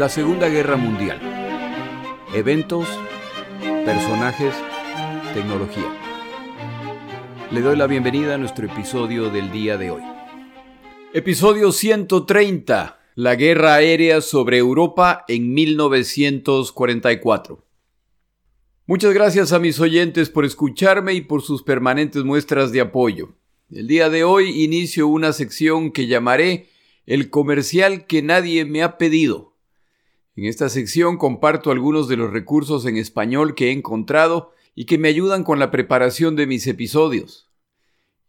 [0.00, 1.20] La Segunda Guerra Mundial.
[2.34, 2.88] Eventos,
[3.84, 4.54] personajes,
[5.34, 5.94] tecnología.
[7.50, 10.00] Le doy la bienvenida a nuestro episodio del día de hoy.
[11.12, 12.98] Episodio 130.
[13.14, 17.62] La guerra aérea sobre Europa en 1944.
[18.86, 23.34] Muchas gracias a mis oyentes por escucharme y por sus permanentes muestras de apoyo.
[23.70, 26.70] El día de hoy inicio una sección que llamaré
[27.04, 29.49] El comercial que nadie me ha pedido
[30.40, 34.96] en esta sección comparto algunos de los recursos en español que he encontrado y que
[34.96, 37.50] me ayudan con la preparación de mis episodios.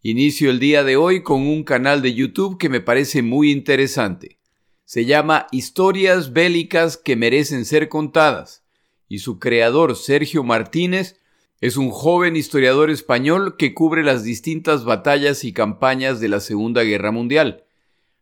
[0.01, 4.39] Inicio el día de hoy con un canal de YouTube que me parece muy interesante.
[4.83, 8.65] Se llama Historias bélicas que merecen ser contadas
[9.07, 11.17] y su creador Sergio Martínez
[11.61, 16.83] es un joven historiador español que cubre las distintas batallas y campañas de la Segunda
[16.83, 17.63] Guerra Mundial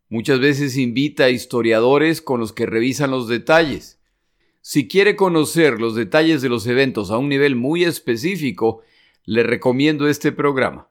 [0.10, 4.00] Muchas veces invita a historiadores con los que revisan los detalles.
[4.62, 8.82] Si quiere conocer los detalles de los eventos a un nivel muy específico,
[9.24, 10.90] le recomiendo este programa.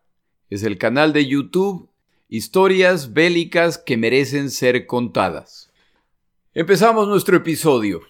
[0.51, 1.89] Es el canal de YouTube
[2.31, 5.73] Historias bélicas que merecen ser contadas.
[6.53, 8.03] Empezamos nuestro episodio.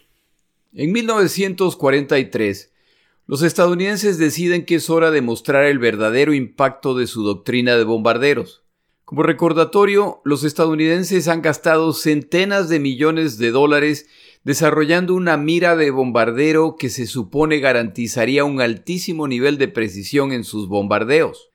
[0.72, 2.72] En 1943,
[3.28, 7.84] los estadounidenses deciden que es hora de mostrar el verdadero impacto de su doctrina de
[7.84, 8.64] bombarderos.
[9.08, 14.06] Como recordatorio, los estadounidenses han gastado centenas de millones de dólares
[14.44, 20.44] desarrollando una mira de bombardero que se supone garantizaría un altísimo nivel de precisión en
[20.44, 21.48] sus bombardeos.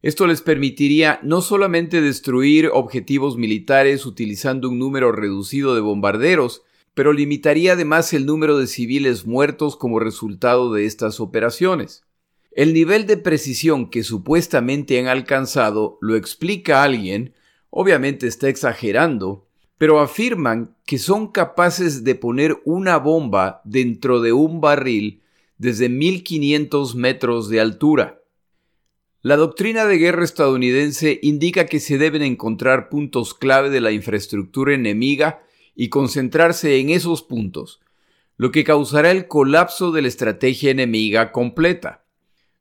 [0.00, 6.62] Esto les permitiría no solamente destruir objetivos militares utilizando un número reducido de bombarderos,
[6.94, 12.04] pero limitaría además el número de civiles muertos como resultado de estas operaciones.
[12.54, 17.32] El nivel de precisión que supuestamente han alcanzado lo explica alguien,
[17.70, 24.60] obviamente está exagerando, pero afirman que son capaces de poner una bomba dentro de un
[24.60, 25.22] barril
[25.56, 28.20] desde 1500 metros de altura.
[29.22, 34.74] La doctrina de guerra estadounidense indica que se deben encontrar puntos clave de la infraestructura
[34.74, 35.42] enemiga
[35.74, 37.80] y concentrarse en esos puntos,
[38.36, 42.01] lo que causará el colapso de la estrategia enemiga completa.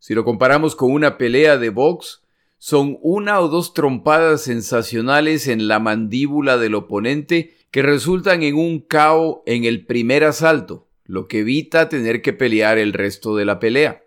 [0.01, 2.23] Si lo comparamos con una pelea de box,
[2.57, 8.79] son una o dos trompadas sensacionales en la mandíbula del oponente que resultan en un
[8.79, 13.59] KO en el primer asalto, lo que evita tener que pelear el resto de la
[13.59, 14.03] pelea.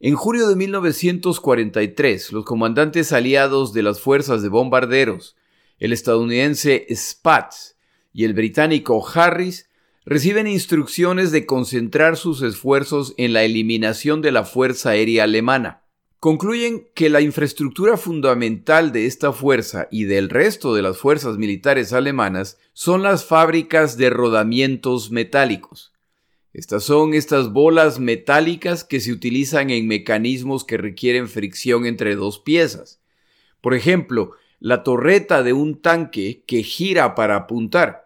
[0.00, 5.34] En julio de 1943, los comandantes aliados de las fuerzas de bombarderos,
[5.78, 7.78] el estadounidense Spatz
[8.12, 9.70] y el británico Harris,
[10.06, 15.82] reciben instrucciones de concentrar sus esfuerzos en la eliminación de la Fuerza Aérea Alemana.
[16.20, 21.92] Concluyen que la infraestructura fundamental de esta fuerza y del resto de las fuerzas militares
[21.92, 25.92] alemanas son las fábricas de rodamientos metálicos.
[26.54, 32.38] Estas son estas bolas metálicas que se utilizan en mecanismos que requieren fricción entre dos
[32.38, 33.02] piezas.
[33.60, 38.03] Por ejemplo, la torreta de un tanque que gira para apuntar.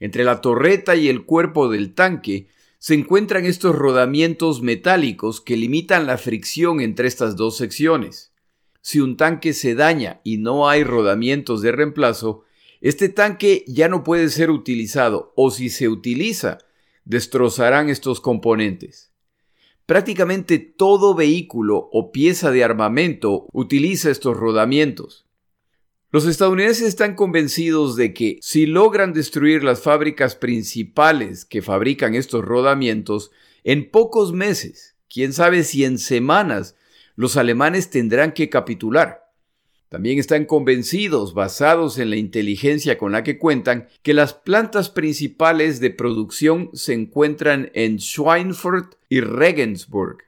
[0.00, 6.06] Entre la torreta y el cuerpo del tanque se encuentran estos rodamientos metálicos que limitan
[6.06, 8.32] la fricción entre estas dos secciones.
[8.80, 12.44] Si un tanque se daña y no hay rodamientos de reemplazo,
[12.80, 16.58] este tanque ya no puede ser utilizado o si se utiliza,
[17.04, 19.12] destrozarán estos componentes.
[19.84, 25.26] Prácticamente todo vehículo o pieza de armamento utiliza estos rodamientos.
[26.12, 32.44] Los estadounidenses están convencidos de que si logran destruir las fábricas principales que fabrican estos
[32.44, 33.30] rodamientos,
[33.62, 36.74] en pocos meses, quién sabe si en semanas,
[37.14, 39.30] los alemanes tendrán que capitular.
[39.88, 45.78] También están convencidos, basados en la inteligencia con la que cuentan, que las plantas principales
[45.78, 50.18] de producción se encuentran en Schweinfurt y Regensburg.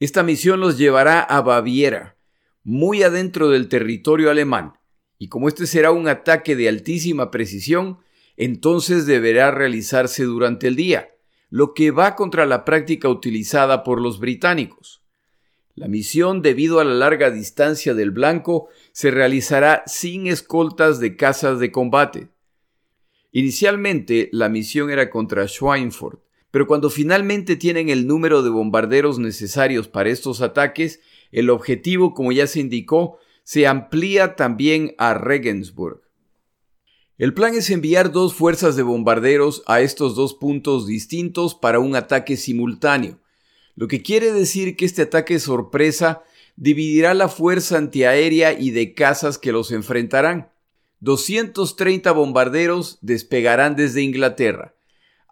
[0.00, 2.16] Esta misión los llevará a Baviera,
[2.64, 4.78] muy adentro del territorio alemán,
[5.18, 7.98] y como este será un ataque de altísima precisión,
[8.36, 11.10] entonces deberá realizarse durante el día,
[11.48, 15.02] lo que va contra la práctica utilizada por los británicos.
[15.74, 21.58] La misión, debido a la larga distancia del blanco, se realizará sin escoltas de casas
[21.58, 22.28] de combate.
[23.32, 26.20] Inicialmente, la misión era contra Schweinfurt,
[26.52, 31.00] pero cuando finalmente tienen el número de bombarderos necesarios para estos ataques,
[31.32, 36.02] el objetivo, como ya se indicó, se amplía también a Regensburg.
[37.16, 41.96] El plan es enviar dos fuerzas de bombarderos a estos dos puntos distintos para un
[41.96, 43.18] ataque simultáneo,
[43.74, 46.22] lo que quiere decir que este ataque sorpresa
[46.56, 50.50] dividirá la fuerza antiaérea y de cazas que los enfrentarán.
[51.00, 54.74] 230 bombarderos despegarán desde Inglaterra.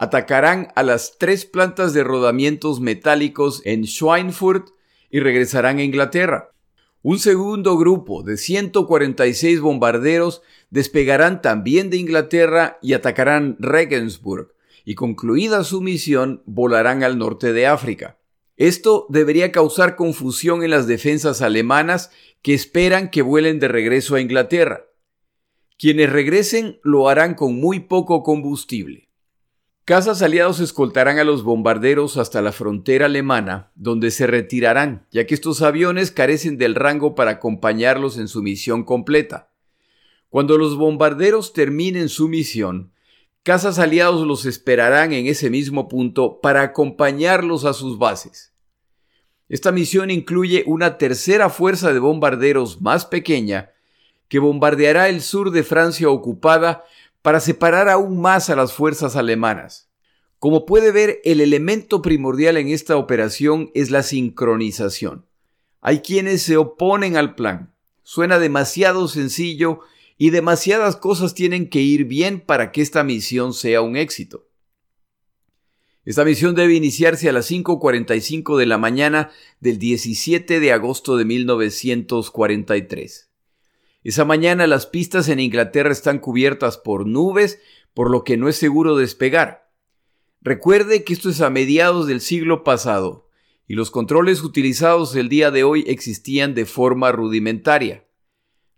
[0.03, 4.71] Atacarán a las tres plantas de rodamientos metálicos en Schweinfurt
[5.11, 6.55] y regresarán a Inglaterra.
[7.03, 14.55] Un segundo grupo de 146 bombarderos despegarán también de Inglaterra y atacarán Regensburg,
[14.87, 18.19] y concluida su misión volarán al norte de África.
[18.57, 22.11] Esto debería causar confusión en las defensas alemanas
[22.41, 24.87] que esperan que vuelen de regreso a Inglaterra.
[25.79, 29.10] Quienes regresen lo harán con muy poco combustible.
[29.91, 35.35] Casas aliados escoltarán a los bombarderos hasta la frontera alemana, donde se retirarán, ya que
[35.35, 39.51] estos aviones carecen del rango para acompañarlos en su misión completa.
[40.29, 42.93] Cuando los bombarderos terminen su misión,
[43.43, 48.55] casas aliados los esperarán en ese mismo punto para acompañarlos a sus bases.
[49.49, 53.73] Esta misión incluye una tercera fuerza de bombarderos más pequeña
[54.29, 56.85] que bombardeará el sur de Francia ocupada
[57.23, 59.91] para separar aún más a las fuerzas alemanas.
[60.39, 65.27] Como puede ver, el elemento primordial en esta operación es la sincronización.
[65.83, 67.75] Hay quienes se oponen al plan.
[68.03, 69.81] Suena demasiado sencillo
[70.17, 74.47] y demasiadas cosas tienen que ir bien para que esta misión sea un éxito.
[76.05, 79.31] Esta misión debe iniciarse a las 5.45 de la mañana
[79.61, 83.30] del 17 de agosto de 1943.
[84.03, 87.61] Esa mañana las pistas en Inglaterra están cubiertas por nubes,
[87.93, 89.71] por lo que no es seguro despegar.
[90.41, 93.29] Recuerde que esto es a mediados del siglo pasado,
[93.67, 98.07] y los controles utilizados el día de hoy existían de forma rudimentaria.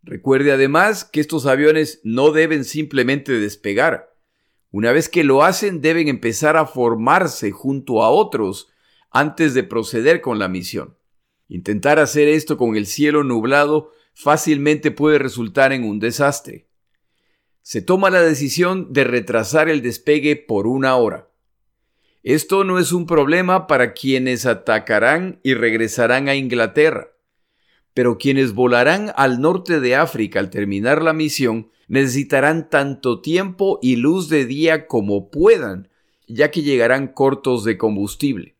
[0.03, 4.17] Recuerde además que estos aviones no deben simplemente despegar.
[4.73, 8.73] Una vez que lo hacen deben empezar a formarse junto a otros
[9.11, 10.97] antes de proceder con la misión.
[11.47, 16.69] Intentar hacer esto con el cielo nublado fácilmente puede resultar en un desastre.
[17.62, 21.29] Se toma la decisión de retrasar el despegue por una hora.
[22.23, 27.09] Esto no es un problema para quienes atacarán y regresarán a Inglaterra,
[27.94, 33.97] pero quienes volarán al norte de África al terminar la misión necesitarán tanto tiempo y
[33.97, 35.88] luz de día como puedan,
[36.26, 38.56] ya que llegarán cortos de combustible.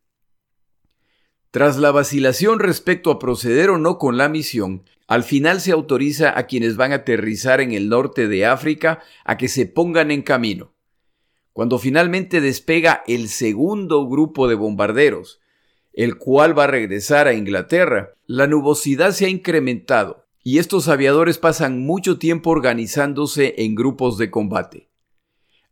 [1.51, 6.39] Tras la vacilación respecto a proceder o no con la misión, al final se autoriza
[6.39, 10.23] a quienes van a aterrizar en el norte de África a que se pongan en
[10.23, 10.75] camino.
[11.53, 15.41] Cuando finalmente despega el segundo grupo de bombarderos,
[15.93, 21.39] el cual va a regresar a Inglaterra, la nubosidad se ha incrementado y estos aviadores
[21.39, 24.89] pasan mucho tiempo organizándose en grupos de combate.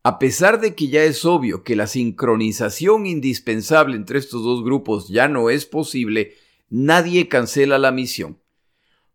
[0.02, 5.08] A pesar de que ya es obvio que la sincronización indispensable entre estos dos grupos
[5.08, 6.34] ya no es posible,
[6.70, 8.38] nadie cancela la misión.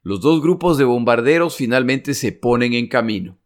[0.05, 3.39] Los dos grupos de bombarderos finalmente se ponen en camino.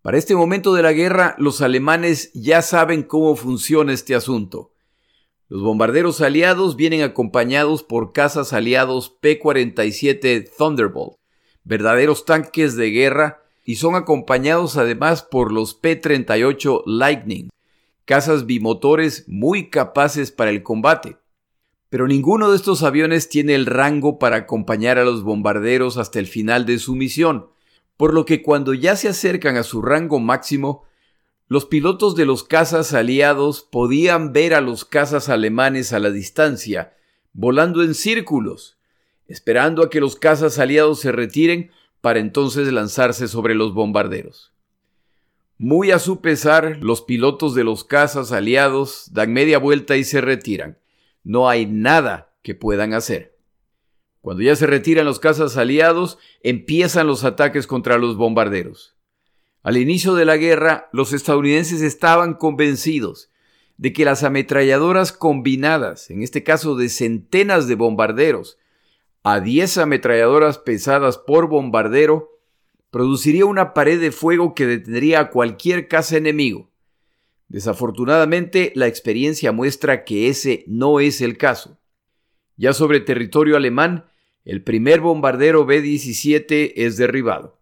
[0.00, 4.70] Para este momento de la guerra, los alemanes ya saben cómo funciona este asunto.
[5.48, 11.16] Los bombarderos aliados vienen acompañados por cazas aliados P-47 Thunderbolt,
[11.64, 17.48] verdaderos tanques de guerra, y son acompañados además por los P-38 Lightning,
[18.04, 21.16] cazas bimotores muy capaces para el combate.
[21.90, 26.26] Pero ninguno de estos aviones tiene el rango para acompañar a los bombarderos hasta el
[26.26, 27.48] final de su misión,
[27.96, 30.84] por lo que cuando ya se acercan a su rango máximo,
[31.48, 36.94] los pilotos de los cazas aliados podían ver a los cazas alemanes a la distancia,
[37.32, 38.76] volando en círculos,
[39.26, 41.70] esperando a que los cazas aliados se retiren
[42.02, 44.52] para entonces lanzarse sobre los bombarderos.
[45.56, 50.20] Muy a su pesar, los pilotos de los cazas aliados dan media vuelta y se
[50.20, 50.76] retiran
[51.28, 53.36] no hay nada que puedan hacer.
[54.22, 58.96] Cuando ya se retiran los cazas aliados, empiezan los ataques contra los bombarderos.
[59.62, 63.30] Al inicio de la guerra, los estadounidenses estaban convencidos
[63.76, 68.56] de que las ametralladoras combinadas, en este caso de centenas de bombarderos,
[69.22, 72.30] a 10 ametralladoras pesadas por bombardero,
[72.90, 76.70] produciría una pared de fuego que detendría a cualquier caza enemigo.
[77.48, 81.78] Desafortunadamente, la experiencia muestra que ese no es el caso.
[82.56, 84.06] Ya sobre territorio alemán,
[84.44, 87.58] el primer bombardero B-17 es derribado.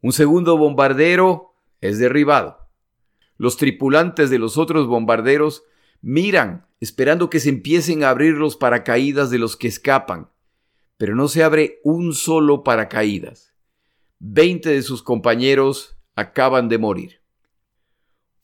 [0.00, 2.58] Un segundo bombardero es derribado.
[3.36, 5.64] Los tripulantes de los otros bombarderos
[6.00, 10.30] miran esperando que se empiecen a abrir los paracaídas de los que escapan,
[10.96, 13.54] pero no se abre un solo paracaídas.
[14.18, 17.17] Veinte de sus compañeros acaban de morir.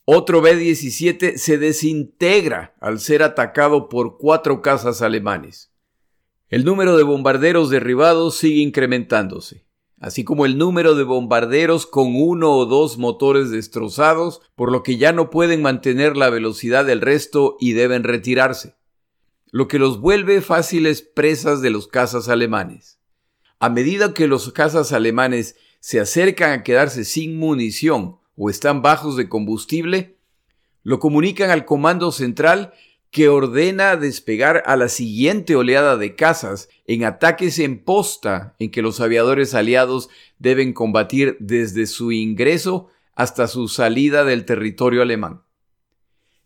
[0.06, 5.72] Otro B-17 se desintegra al ser atacado por cuatro cazas alemanes.
[6.50, 9.64] El número de bombarderos derribados sigue incrementándose.
[9.98, 14.98] así como el número de bombarderos con uno o dos motores destrozados, por lo que
[14.98, 18.76] ya no pueden mantener la velocidad del resto y deben retirarse,
[19.50, 22.98] lo que los vuelve fáciles presas de los cazas alemanes.
[23.58, 29.16] A medida que los cazas alemanes se acercan a quedarse sin munición o están bajos
[29.16, 30.18] de combustible,
[30.82, 32.72] lo comunican al comando central
[33.10, 38.82] que ordena despegar a la siguiente oleada de cazas en ataques en posta en que
[38.82, 45.42] los aviadores aliados deben combatir desde su ingreso hasta su salida del territorio alemán.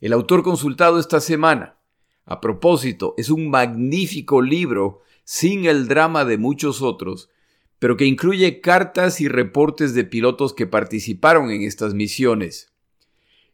[0.00, 1.78] El autor consultado esta semana,
[2.26, 7.30] a propósito, es un magnífico libro sin el drama de muchos otros,
[7.78, 12.72] pero que incluye cartas y reportes de pilotos que participaron en estas misiones.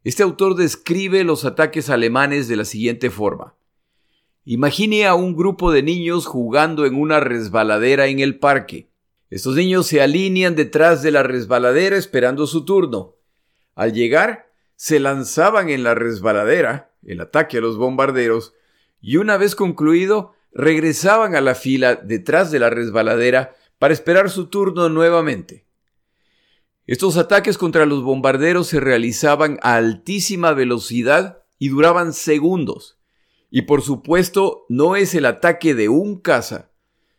[0.02, 3.54] Este autor describe los ataques alemanes de la siguiente forma.
[4.44, 8.90] Imagine a un grupo de niños jugando en una resbaladera en el parque.
[9.30, 13.16] Estos niños se alinean detrás de la resbaladera esperando su turno.
[13.74, 18.52] Al llegar, se lanzaban en la resbaladera, el ataque a los bombarderos,
[19.00, 23.54] y una vez concluido, regresaban a la fila detrás de la resbaladera
[23.84, 25.66] para esperar su turno nuevamente.
[26.86, 32.98] Estos ataques contra los bombarderos se realizaban a altísima velocidad y duraban segundos.
[33.50, 36.70] Y por supuesto no es el ataque de un caza,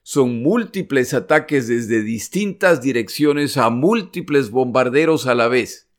[0.01, 5.91] son múltiples ataques desde distintas direcciones a múltiples bombarderos a la vez.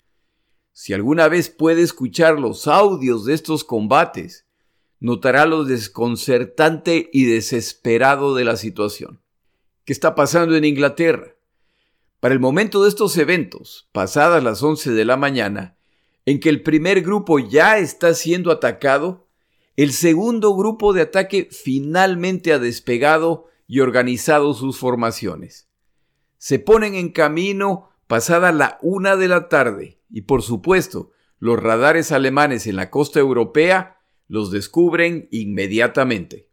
[0.72, 4.48] Si alguna vez puede escuchar los audios de estos combates,
[4.98, 9.20] notará lo desconcertante y desesperado de la situación.
[9.86, 11.36] ¿Qué está pasando en Inglaterra?
[12.18, 15.78] Para el momento de estos eventos, pasadas las 11 de la mañana,
[16.24, 19.28] en que el primer grupo ya está siendo atacado,
[19.76, 25.68] el segundo grupo de ataque finalmente ha despegado y organizado sus formaciones.
[26.36, 32.10] Se ponen en camino pasada la una de la tarde y por supuesto los radares
[32.10, 36.48] alemanes en la costa europea los descubren inmediatamente.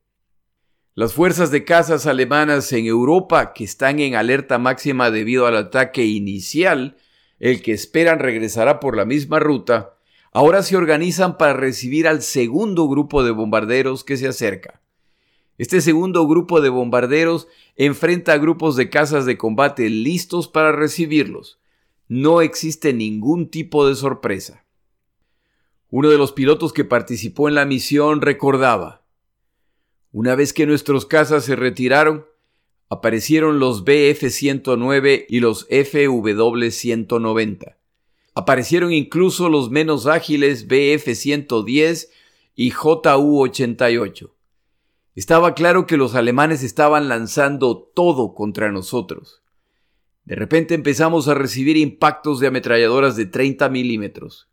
[0.95, 6.05] Las fuerzas de cazas alemanas en Europa, que están en alerta máxima debido al ataque
[6.05, 6.97] inicial,
[7.39, 9.95] el que esperan regresará por la misma ruta,
[10.31, 14.81] ahora se organizan para recibir al segundo grupo de bombarderos que se acerca.
[15.57, 21.59] Este segundo grupo de bombarderos enfrenta a grupos de cazas de combate listos para recibirlos.
[22.07, 24.63] No existe ningún tipo de sorpresa.
[25.89, 29.02] Uno de los pilotos que participó en la misión recordaba,
[30.13, 32.25] una vez que nuestros cazas se retiraron,
[32.88, 37.77] aparecieron los BF-109 y los FW-190.
[38.36, 42.10] Aparecieron incluso los menos ágiles BF-110
[42.55, 44.29] y JU-88.
[45.15, 49.41] Estaba claro que los alemanes estaban lanzando todo contra nosotros.
[50.25, 54.52] De repente empezamos a recibir impactos de ametralladoras de 30 milímetros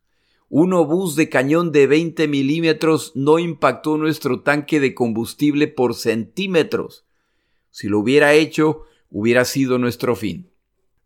[0.51, 7.07] un obús de cañón de 20 milímetros no impactó nuestro tanque de combustible por centímetros.
[7.71, 10.51] Si lo hubiera hecho, hubiera sido nuestro fin.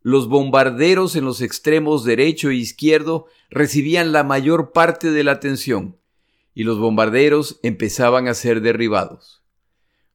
[0.01, 5.99] Los bombarderos en los extremos derecho e izquierdo recibían la mayor parte de la atención,
[6.55, 9.43] y los bombarderos empezaban a ser derribados.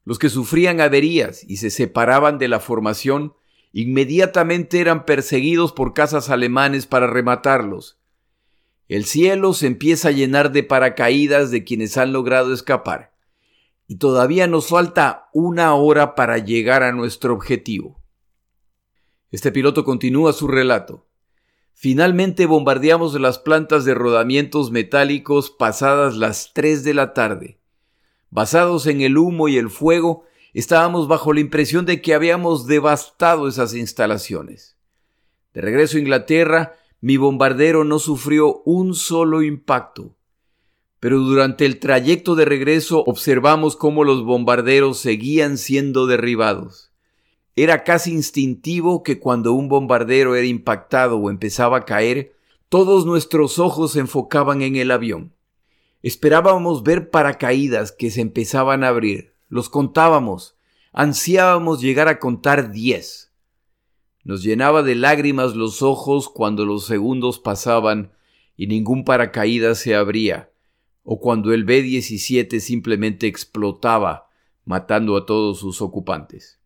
[0.06, 3.34] Los que sufrían averías y se separaban de la formación
[3.74, 7.99] inmediatamente eran perseguidos por cazas alemanes para rematarlos,
[8.90, 13.14] el cielo se empieza a llenar de paracaídas de quienes han logrado escapar.
[13.88, 18.02] Y todavía nos falta una hora para llegar a nuestro objetivo.
[19.30, 21.08] Este piloto continúa su relato.
[21.74, 27.60] Finalmente bombardeamos las plantas de rodamientos metálicos pasadas las 3 de la tarde.
[28.32, 33.48] Basados en el humo y el fuego, estábamos bajo la impresión de que habíamos devastado
[33.48, 34.78] esas instalaciones.
[35.54, 40.16] De regreso a Inglaterra, mi bombardero no sufrió un solo impacto.
[41.00, 46.92] Pero durante el trayecto de regreso observamos cómo los bombarderos seguían siendo derribados.
[47.56, 52.34] Era casi instintivo que cuando un bombardero era impactado o empezaba a caer,
[52.68, 55.34] todos nuestros ojos se enfocaban en el avión.
[56.02, 59.34] Esperábamos ver paracaídas que se empezaban a abrir.
[59.50, 60.56] Los contábamos.
[60.94, 63.29] Ansiábamos llegar a contar diez.
[64.30, 68.12] Nos llenaba de lágrimas los ojos cuando los segundos pasaban
[68.56, 70.52] y ningún paracaídas se abría,
[71.02, 74.30] o cuando el B-17 simplemente explotaba,
[74.66, 76.60] matando a todos sus ocupantes.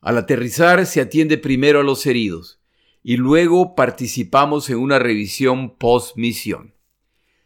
[0.00, 2.60] Al aterrizar se atiende primero a los heridos,
[3.04, 6.74] y luego participamos en una revisión post-misión.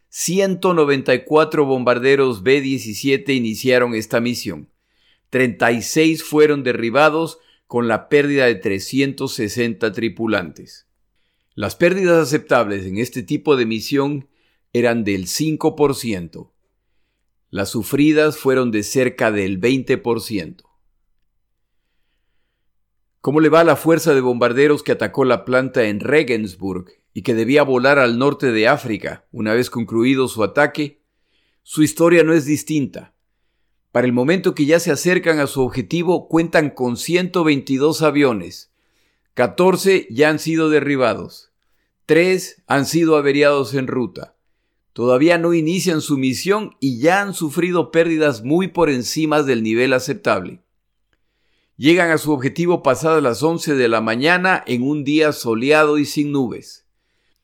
[0.09, 4.71] 194 bombarderos B-17 iniciaron esta misión.
[5.29, 10.89] 36 fueron derribados con la pérdida de 360 tripulantes.
[11.55, 14.29] Las pérdidas aceptables en este tipo de misión
[14.73, 16.51] eran del 5%.
[17.51, 20.65] Las sufridas fueron de cerca del 20%.
[23.21, 27.21] ¿Cómo le va a la fuerza de bombarderos que atacó la planta en Regensburg y
[27.21, 31.03] que debía volar al norte de África una vez concluido su ataque?
[31.63, 33.15] Su historia no es distinta.
[33.99, 38.71] Para el momento que ya se acercan a su objetivo, cuentan con 122 aviones.
[39.35, 41.51] 14 ya han sido derribados.
[42.07, 44.37] 3 han sido averiados en ruta.
[44.93, 49.93] Todavía no inician su misión y ya han sufrido pérdidas muy por encima del nivel
[49.93, 50.63] aceptable.
[51.77, 56.05] Llegan a su objetivo pasadas las 11 de la mañana en un día soleado y
[56.05, 56.87] sin nubes.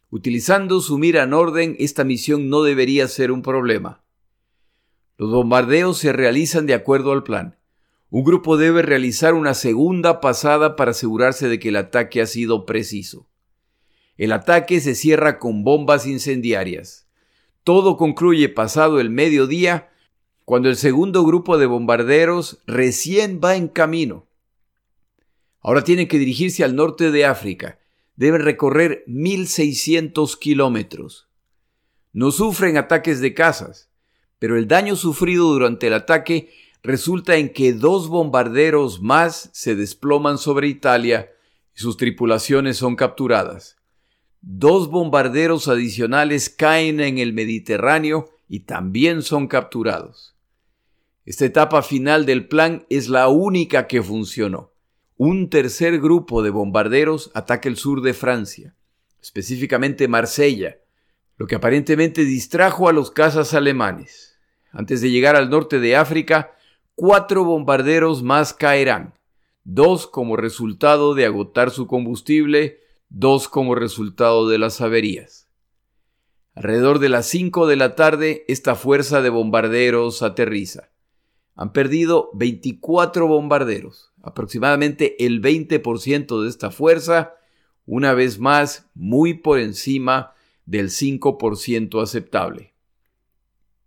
[0.09, 4.04] Utilizando su mira en orden, esta misión no debería ser un problema.
[5.17, 7.57] Los bombardeos se realizan de acuerdo al plan.
[8.11, 12.67] Un grupo debe realizar una segunda pasada para asegurarse de que el ataque ha sido
[12.67, 13.29] preciso.
[14.17, 17.09] El ataque se cierra con bombas incendiarias.
[17.65, 19.91] Todo concluye pasado el mediodía
[20.45, 24.29] cuando el segundo grupo de bombarderos recién va en camino.
[25.61, 27.79] Ahora tienen que dirigirse al norte de África.
[28.17, 31.29] Deben recorrer 1.600 kilómetros.
[32.13, 33.91] No sufren ataques de casas,
[34.39, 36.51] pero el daño sufrido durante el ataque
[36.83, 41.31] resulta en que dos bombarderos más se desploman sobre Italia
[41.75, 43.77] y sus tripulaciones son capturadas.
[44.41, 50.35] Dos bombarderos adicionales caen en el Mediterráneo y también son capturados.
[51.25, 54.73] Esta etapa final del plan es la única que funcionó.
[55.17, 58.75] Un tercer grupo de bombarderos ataca el sur de Francia,
[59.23, 60.77] específicamente Marsella,
[61.37, 64.39] lo que aparentemente distrajo a los cazas alemanes.
[64.71, 66.53] Antes de llegar al norte de África,
[66.95, 69.15] cuatro bombarderos más caerán,
[69.65, 75.49] dos como resultado de agotar su combustible, dos como resultado de las averías.
[76.55, 80.91] Alrededor de las 5 de la tarde, esta fuerza de bombarderos aterriza
[81.57, 87.35] han perdido 24 bombarderos, aproximadamente el 20% de esta fuerza,
[87.87, 90.34] una vez más muy por encima
[90.67, 92.75] del 5% aceptable.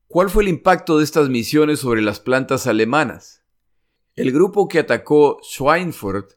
[0.08, 3.44] ¿Cuál fue el impacto de estas misiones sobre las plantas alemanas?
[4.16, 6.32] El grupo que atacó Schweinfurt,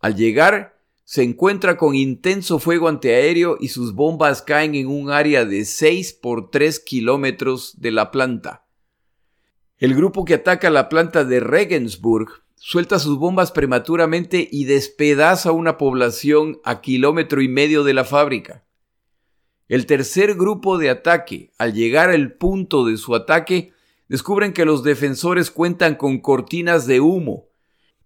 [0.00, 5.44] al llegar, se encuentra con intenso fuego antiaéreo y sus bombas caen en un área
[5.44, 8.64] de 6 por 3 kilómetros de la planta.
[9.76, 15.78] El grupo que ataca la planta de Regensburg suelta sus bombas prematuramente y despedaza una
[15.78, 18.64] población a kilómetro y medio de la fábrica.
[19.70, 23.72] El tercer grupo de ataque, al llegar al punto de su ataque,
[24.08, 27.46] descubren que los defensores cuentan con cortinas de humo,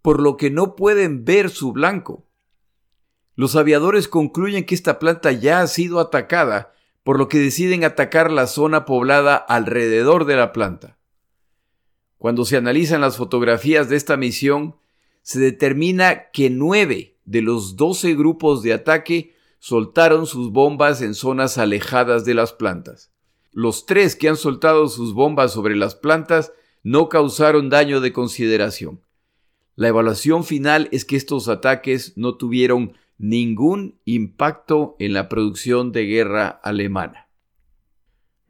[0.03, 2.27] por lo que no pueden ver su blanco.
[3.35, 8.31] Los aviadores concluyen que esta planta ya ha sido atacada, por lo que deciden atacar
[8.31, 10.99] la zona poblada alrededor de la planta.
[12.19, 14.77] Cuando se analizan las fotografías de esta misión,
[15.23, 19.34] se determina que nueve de los doce grupos de ataque
[19.65, 23.15] soltaron sus bombas en zonas alejadas de las plantas.
[23.51, 29.01] Los tres que han soltado sus bombas sobre las plantas no causaron daño de consideración.
[29.75, 36.05] La evaluación final es que estos ataques no tuvieron ningún impacto en la producción de
[36.05, 37.31] guerra alemana.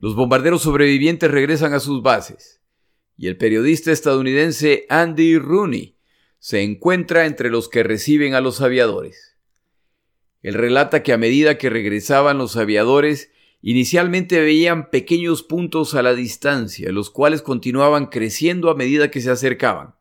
[0.00, 2.61] Los bombarderos sobrevivientes regresan a sus bases
[3.16, 5.96] y el periodista estadounidense Andy Rooney
[6.40, 9.34] se encuentra entre los que reciben a los aviadores.
[10.45, 16.15] Él relata que a medida que regresaban los aviadores, inicialmente veían pequeños puntos a la
[16.15, 19.95] distancia, los cuales continuaban creciendo a medida que se acercaban.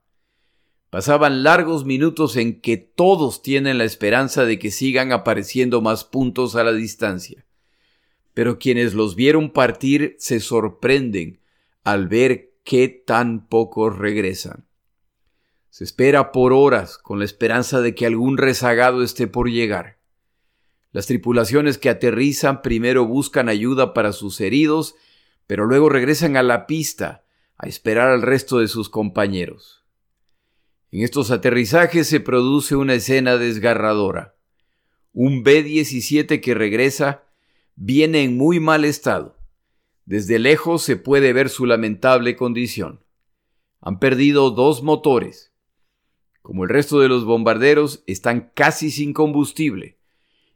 [0.90, 6.58] Pasaban largos minutos en que todos tienen la esperanza de que sigan apareciendo más puntos
[6.58, 7.46] a la distancia.
[8.34, 11.40] Pero quienes los vieron partir se sorprenden
[11.86, 14.66] al ver qué tan pocos regresan.
[15.70, 20.03] Se espera por horas con la esperanza de que algún rezagado esté por llegar.
[20.94, 24.96] Las tripulaciones que aterrizan primero buscan ayuda para sus heridos,
[25.48, 27.26] pero luego regresan a la pista
[27.58, 29.84] a esperar al resto de sus compañeros.
[30.92, 34.36] En estos aterrizajes se produce una escena desgarradora.
[35.14, 37.24] Un B-17 que regresa
[37.76, 39.36] viene en muy mal estado.
[40.06, 43.04] Desde lejos se puede ver su lamentable condición.
[43.82, 45.52] Han perdido dos motores.
[46.44, 49.98] Como el resto de los bombarderos, están casi sin combustible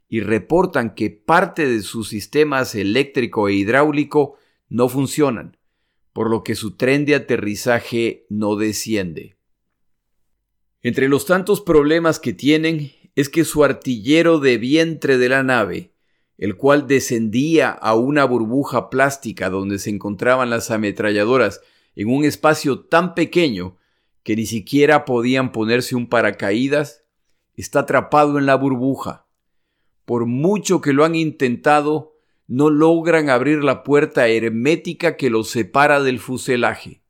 [0.08, 4.36] y reportan que parte de sus sistemas eléctrico e hidráulico
[4.68, 5.56] no funcionan,
[6.12, 9.36] por lo que su tren de aterrizaje no desciende.
[10.82, 15.92] Entre los tantos problemas que tienen es que su artillero de vientre de la nave,
[16.38, 21.60] el cual descendía a una burbuja plástica donde se encontraban las ametralladoras
[21.96, 23.76] en un espacio tan pequeño
[24.22, 27.02] que ni siquiera podían ponerse un paracaídas,
[27.56, 29.27] está atrapado en la burbuja.
[30.08, 32.16] Por mucho que lo han intentado,
[32.46, 37.02] no logran abrir la puerta hermética que los separa del fuselaje.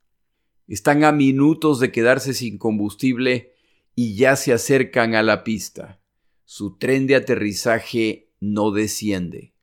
[0.67, 3.53] Están a minutos de quedarse sin combustible
[3.95, 6.01] y ya se acercan a la pista.
[6.45, 9.55] Su tren de aterrizaje no desciende.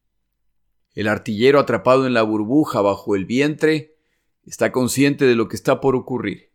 [0.93, 3.97] El artillero atrapado en la burbuja bajo el vientre
[4.45, 6.53] está consciente de lo que está por ocurrir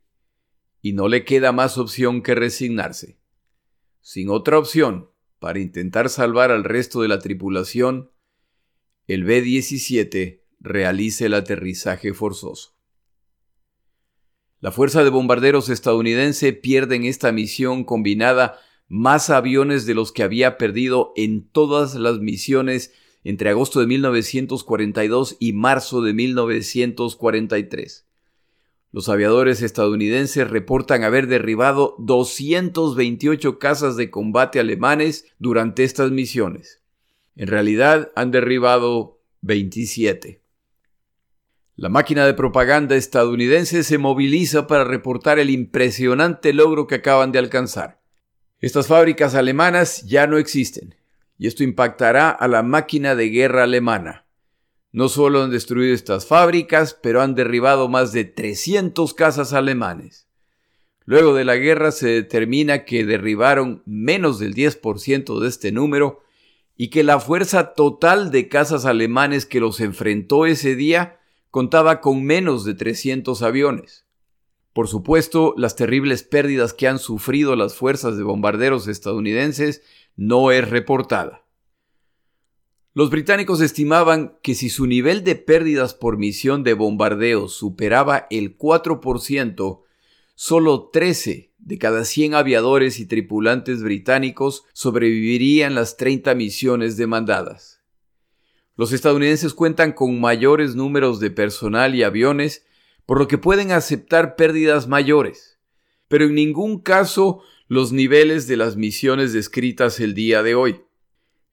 [0.81, 3.19] y no le queda más opción que resignarse.
[4.01, 5.10] Sin otra opción,
[5.41, 8.13] para intentar salvar al resto de la tripulación,
[9.07, 12.77] el B-17 realiza el aterrizaje forzoso.
[14.61, 20.23] La Fuerza de Bombarderos estadounidense pierde en esta misión combinada más aviones de los que
[20.23, 22.93] había perdido en todas las misiones
[23.25, 28.10] entre agosto de 1942 y marzo de 1943.
[28.93, 36.83] Los aviadores estadounidenses reportan haber derribado 228 casas de combate alemanes durante estas misiones.
[37.37, 40.43] En realidad han derribado 27.
[41.77, 47.39] La máquina de propaganda estadounidense se moviliza para reportar el impresionante logro que acaban de
[47.39, 48.03] alcanzar.
[48.59, 50.97] Estas fábricas alemanas ya no existen,
[51.39, 54.27] y esto impactará a la máquina de guerra alemana.
[54.93, 60.27] No solo han destruido estas fábricas, pero han derribado más de 300 casas alemanes.
[61.05, 66.21] Luego de la guerra se determina que derribaron menos del 10% de este número
[66.77, 72.25] y que la fuerza total de casas alemanes que los enfrentó ese día contaba con
[72.25, 74.07] menos de 300 aviones.
[74.73, 79.83] Por supuesto, las terribles pérdidas que han sufrido las fuerzas de bombarderos estadounidenses
[80.17, 81.45] no es reportada.
[82.93, 88.59] Los británicos estimaban que si su nivel de pérdidas por misión de bombardeo superaba el
[88.59, 89.83] 4%,
[90.35, 97.81] solo 13 de cada 100 aviadores y tripulantes británicos sobrevivirían las 30 misiones demandadas.
[98.77, 102.67] Los estadounidenses cuentan con mayores números de personal y aviones,
[103.07, 105.61] por lo que pueden aceptar pérdidas mayores,
[106.09, 110.81] pero en ningún caso los niveles de las misiones descritas el día de hoy.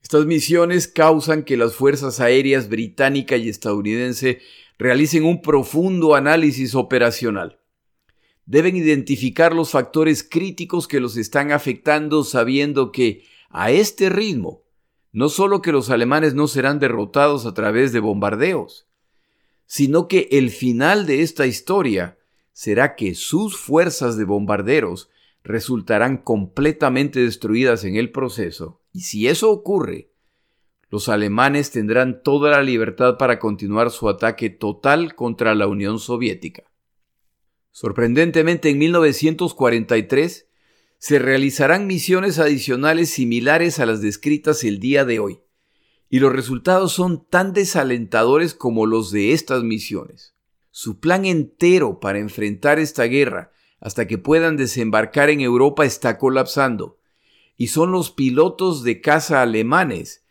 [0.08, 4.39] Estas misiones causan que las fuerzas aéreas británica y estadounidense
[4.78, 7.60] realicen un profundo análisis operacional.
[8.46, 14.63] Deben identificar los factores críticos que los están afectando sabiendo que, a este ritmo,
[15.12, 18.88] no solo que los alemanes no serán derrotados a través de bombardeos,
[19.65, 22.17] sino que el final de esta historia
[22.54, 25.10] será que sus fuerzas de bombarderos
[25.43, 30.10] resultarán completamente destruidas en el proceso y si eso ocurre,
[30.89, 36.63] los alemanes tendrán toda la libertad para continuar su ataque total contra la Unión Soviética.
[37.69, 40.47] Sorprendentemente, en 1943
[40.97, 45.41] se realizarán misiones adicionales similares a las descritas el día de hoy,
[46.10, 50.33] y los resultados son tan desalentadores como los de estas misiones.
[50.71, 56.97] Su plan entero para enfrentar esta guerra hasta que puedan desembarcar en Europa está colapsando,
[57.58, 60.24] y son los pilotos de caza alemanes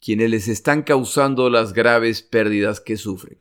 [0.00, 3.40] quienes les están causando las graves pérdidas que sufren.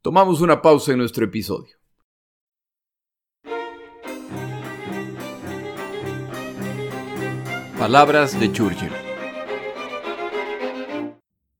[0.00, 1.76] Tomamos una pausa en nuestro episodio.
[7.78, 8.92] Palabras de Churchill.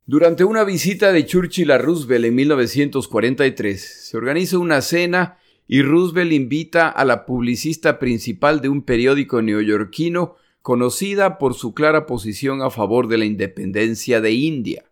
[0.06, 6.32] Durante una visita de Churchill a Roosevelt en 1943, se organiza una cena y Roosevelt
[6.32, 12.70] invita a la publicista principal de un periódico neoyorquino conocida por su clara posición a
[12.70, 14.90] favor de la independencia de India.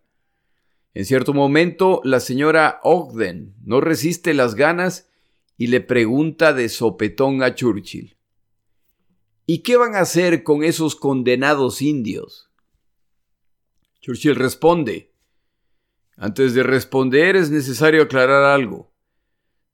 [0.93, 5.09] En cierto momento, la señora Ogden no resiste las ganas
[5.57, 8.15] y le pregunta de sopetón a Churchill.
[9.45, 12.49] ¿Y qué van a hacer con esos condenados indios?
[13.99, 15.11] Churchill responde.
[16.15, 18.92] Antes de responder es necesario aclarar algo.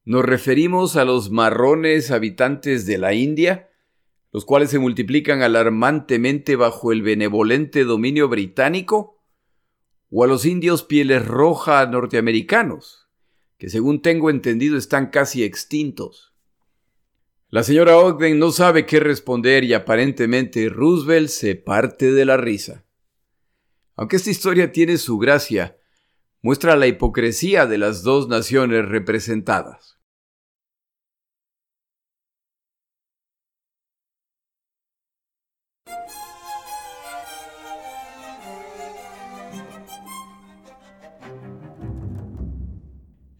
[0.05, 3.69] Nos referimos a los marrones habitantes de la India,
[4.31, 9.21] los cuales se multiplican alarmantemente bajo el benevolente dominio británico,
[10.09, 13.09] o a los indios pieles roja norteamericanos,
[13.57, 16.33] que según tengo entendido están casi extintos.
[17.49, 22.85] La señora Ogden no sabe qué responder y aparentemente Roosevelt se parte de la risa.
[23.95, 25.78] Aunque esta historia tiene su gracia,
[26.41, 29.97] muestra la hipocresía de las dos naciones representadas.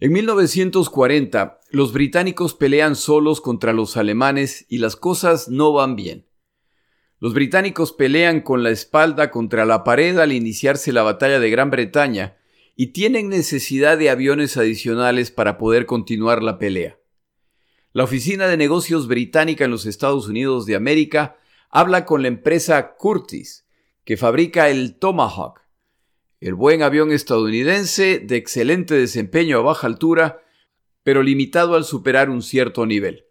[0.02, 6.26] En 1940, los británicos pelean solos contra los alemanes y las cosas no van bien.
[7.18, 11.70] Los británicos pelean con la espalda contra la pared al iniciarse la batalla de Gran
[11.70, 12.39] Bretaña
[12.82, 16.98] y tienen necesidad de aviones adicionales para poder continuar la pelea.
[17.92, 21.36] La Oficina de Negocios Británica en los Estados Unidos de América
[21.68, 23.66] habla con la empresa Curtis,
[24.02, 25.60] que fabrica el Tomahawk,
[26.40, 30.40] el buen avión estadounidense de excelente desempeño a baja altura,
[31.02, 33.26] pero limitado al superar un cierto nivel.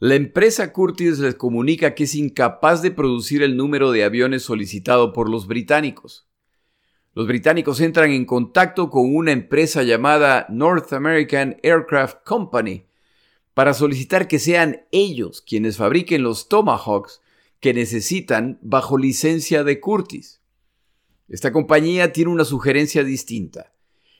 [0.00, 5.12] La empresa Curtis les comunica que es incapaz de producir el número de aviones solicitado
[5.12, 6.26] por los británicos.
[7.14, 12.86] Los británicos entran en contacto con una empresa llamada North American Aircraft Company
[13.54, 17.20] para solicitar que sean ellos quienes fabriquen los Tomahawks
[17.60, 20.40] que necesitan bajo licencia de Curtis.
[21.28, 23.72] Esta compañía tiene una sugerencia distinta.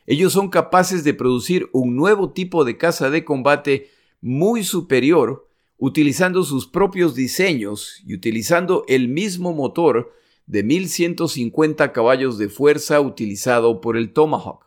[0.06, 6.44] Ellos son capaces de producir un nuevo tipo de caza de combate muy superior utilizando
[6.44, 10.12] sus propios diseños y utilizando el mismo motor
[10.46, 14.66] de 1150 caballos de fuerza utilizado por el Tomahawk.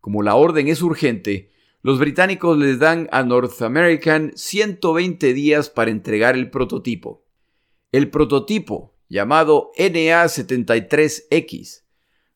[0.00, 1.50] Como la orden es urgente,
[1.82, 7.24] los británicos les dan a North American 120 días para entregar el prototipo.
[7.92, 11.82] El prototipo, llamado NA73X.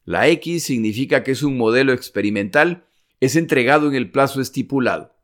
[0.05, 2.87] La X significa que es un modelo experimental,
[3.21, 5.15] es entregado en el plazo estipulado.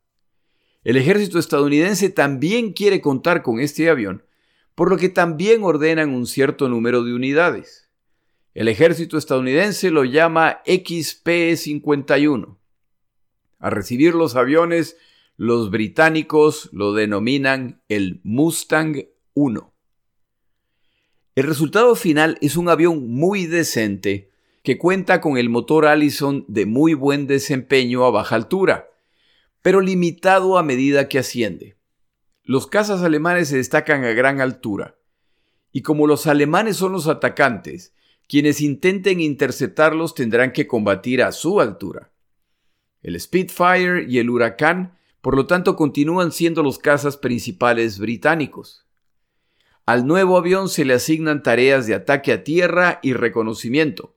[0.84, 4.23] El ejército estadounidense también quiere contar con este avión,
[4.74, 7.88] por lo que también ordenan un cierto número de unidades.
[8.54, 12.56] El ejército estadounidense lo llama XP-51.
[13.58, 14.96] A recibir los aviones,
[15.36, 19.74] los británicos lo denominan el Mustang 1.
[21.34, 24.30] El resultado final es un avión muy decente
[24.62, 28.88] que cuenta con el motor Allison de muy buen desempeño a baja altura,
[29.60, 31.76] pero limitado a medida que asciende.
[32.46, 34.98] Los cazas alemanes se destacan a gran altura,
[35.72, 37.94] y como los alemanes son los atacantes,
[38.28, 42.12] quienes intenten interceptarlos tendrán que combatir a su altura.
[43.02, 48.86] El Spitfire y el Huracán, por lo tanto, continúan siendo los cazas principales británicos.
[49.86, 54.16] Al nuevo avión se le asignan tareas de ataque a tierra y reconocimiento.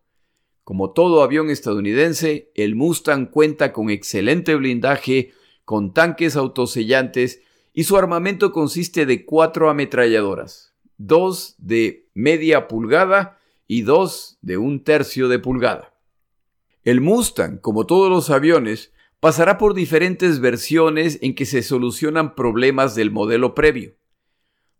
[0.66, 5.32] Como todo avión estadounidense, el Mustang cuenta con excelente blindaje,
[5.63, 7.42] con tanques autosellantes
[7.78, 13.38] y su armamento consiste de cuatro ametralladoras, dos de media pulgada
[13.68, 15.94] y dos de un tercio de pulgada.
[16.84, 22.96] El Mustang, como todos los aviones, pasará por diferentes versiones en que se solucionan problemas
[22.96, 23.94] del modelo previo.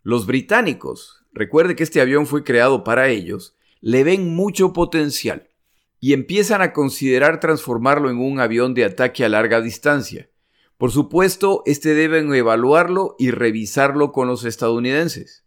[0.02, 5.52] Los británicos, recuerde que este avión fue creado para ellos, le ven mucho potencial
[6.00, 10.32] y empiezan a considerar transformarlo en un avión de ataque a larga distancia.
[10.78, 15.44] Por supuesto, este deben evaluarlo y revisarlo con los estadounidenses.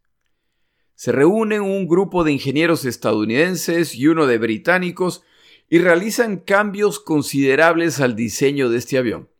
[0.97, 5.23] Se reúnen un grupo de ingenieros estadounidenses y uno de británicos
[5.69, 9.31] y realizan cambios considerables al diseño de este avión.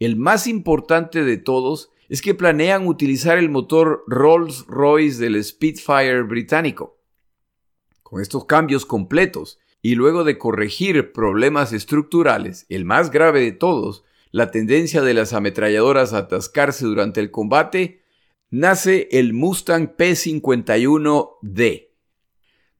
[0.00, 6.98] El más importante de todos es que planean utilizar el motor Rolls-Royce del Spitfire británico.
[8.02, 14.04] Con estos cambios completos, y luego de corregir problemas estructurales, el más grave de todos,
[14.36, 18.02] la tendencia de las ametralladoras a atascarse durante el combate,
[18.50, 21.88] nace el Mustang P-51D.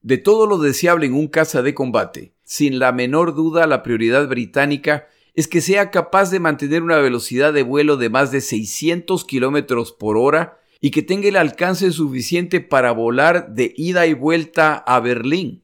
[0.03, 4.27] De todo lo deseable en un caza de combate, sin la menor duda la prioridad
[4.27, 9.25] británica es que sea capaz de mantener una velocidad de vuelo de más de 600
[9.25, 14.75] km por hora y que tenga el alcance suficiente para volar de ida y vuelta
[14.75, 15.63] a Berlín.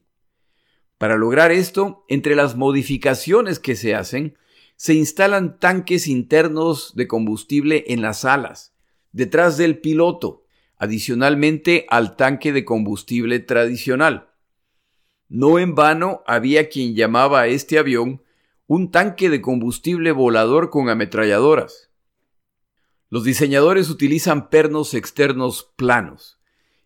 [0.98, 4.36] Para lograr esto, entre las modificaciones que se hacen,
[4.76, 8.74] se instalan tanques internos de combustible en las alas,
[9.12, 10.44] detrás del piloto,
[10.76, 14.30] adicionalmente al tanque de combustible tradicional.
[15.28, 18.22] No en vano había quien llamaba a este avión
[18.66, 21.90] un tanque de combustible volador con ametralladoras.
[23.10, 26.40] Los diseñadores utilizan pernos externos planos.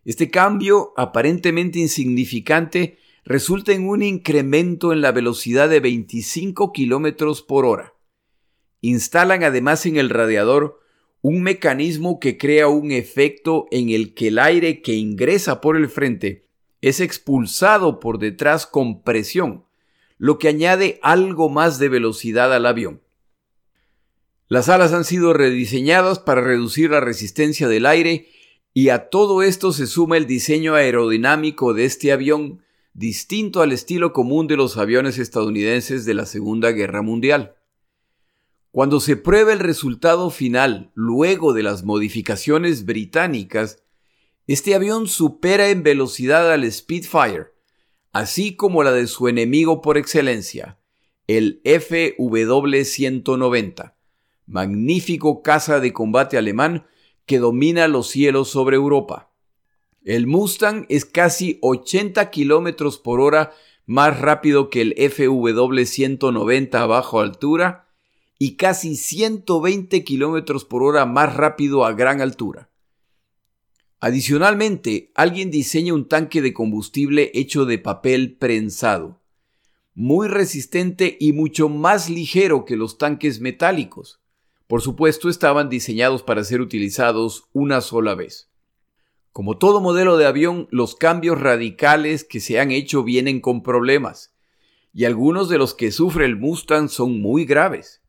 [0.05, 2.97] Este cambio, aparentemente insignificante,
[3.29, 7.93] resulta en un incremento en la velocidad de 25 km por hora.
[8.81, 10.79] Instalan además en el radiador
[11.21, 15.89] un mecanismo que crea un efecto en el que el aire que ingresa por el
[15.89, 16.49] frente
[16.81, 19.63] es expulsado por detrás con presión,
[20.17, 23.03] lo que añade algo más de velocidad al avión.
[24.47, 28.27] Las alas han sido rediseñadas para reducir la resistencia del aire
[28.73, 32.61] Y a todo esto se suma el diseño aerodinámico de este avión,
[32.99, 37.55] distinto al estilo común de los aviones estadounidenses de la Segunda Guerra Mundial.
[38.71, 43.81] Cuando se prueba el resultado final luego de las modificaciones británicas,
[44.47, 47.53] este avión supera en velocidad al Spitfire,
[48.11, 50.77] así como la de su enemigo por excelencia,
[51.25, 53.93] el FW-190,
[54.45, 56.85] magnífico caza de combate alemán
[57.25, 59.28] que domina los cielos sobre Europa.
[60.09, 63.53] El Mustang es casi 80 kilómetros por hora
[63.85, 67.87] más rápido que el FW-190 a baja altura
[68.39, 72.71] y casi 120 kilómetros por hora más rápido a gran altura.
[73.99, 79.21] Adicionalmente, alguien diseña un tanque de combustible hecho de papel prensado,
[79.93, 84.19] muy resistente y mucho más ligero que los tanques metálicos.
[84.65, 88.48] Por supuesto, estaban diseñados para ser utilizados una sola vez.
[89.31, 94.33] Como todo modelo de avión, los cambios radicales que se han hecho vienen con problemas,
[94.93, 98.01] y algunos de los que sufre el Mustang son muy graves.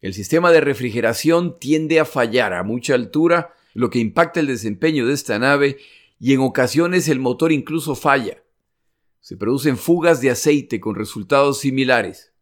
[0.00, 5.06] El sistema de refrigeración tiende a fallar a mucha altura, lo que impacta el desempeño
[5.06, 5.78] de esta nave
[6.20, 8.42] y en ocasiones el motor incluso falla.
[9.20, 12.32] Se producen fugas de aceite con resultados similares.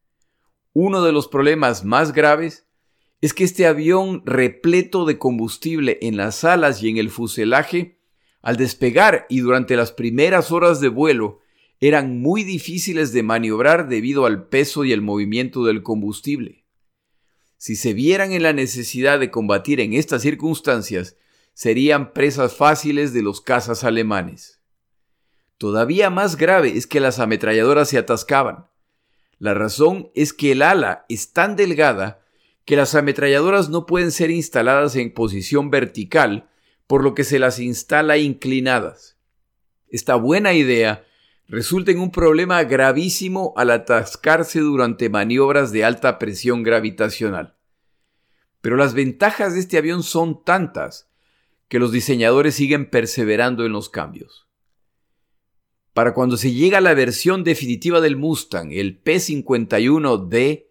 [0.74, 2.65] Uno de los problemas más graves
[3.26, 7.98] es que este avión repleto de combustible en las alas y en el fuselaje,
[8.40, 11.40] al despegar y durante las primeras horas de vuelo,
[11.80, 16.64] eran muy difíciles de maniobrar debido al peso y el movimiento del combustible.
[17.56, 21.16] Si se vieran en la necesidad de combatir en estas circunstancias,
[21.52, 24.60] serían presas fáciles de los cazas alemanes.
[25.58, 28.68] Todavía más grave es que las ametralladoras se atascaban.
[29.40, 32.22] La razón es que el ala es tan delgada
[32.66, 36.50] que las ametralladoras no pueden ser instaladas en posición vertical,
[36.86, 39.16] por lo que se las instala inclinadas.
[39.88, 41.06] Esta buena idea
[41.46, 47.56] resulta en un problema gravísimo al atascarse durante maniobras de alta presión gravitacional.
[48.60, 51.08] Pero las ventajas de este avión son tantas
[51.68, 54.48] que los diseñadores siguen perseverando en los cambios.
[55.92, 60.65] Para cuando se llega a la versión definitiva del Mustang, el P-51D,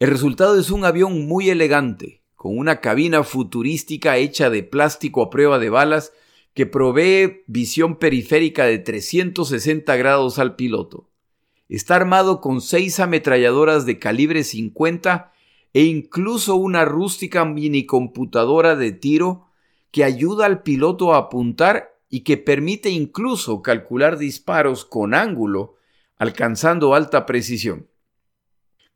[0.00, 5.30] el resultado es un avión muy elegante, con una cabina futurística hecha de plástico a
[5.30, 6.12] prueba de balas
[6.54, 11.10] que provee visión periférica de 360 grados al piloto.
[11.68, 15.32] Está armado con seis ametralladoras de calibre 50
[15.72, 19.48] e incluso una rústica minicomputadora de tiro
[19.90, 25.74] que ayuda al piloto a apuntar y que permite incluso calcular disparos con ángulo,
[26.18, 27.88] alcanzando alta precisión.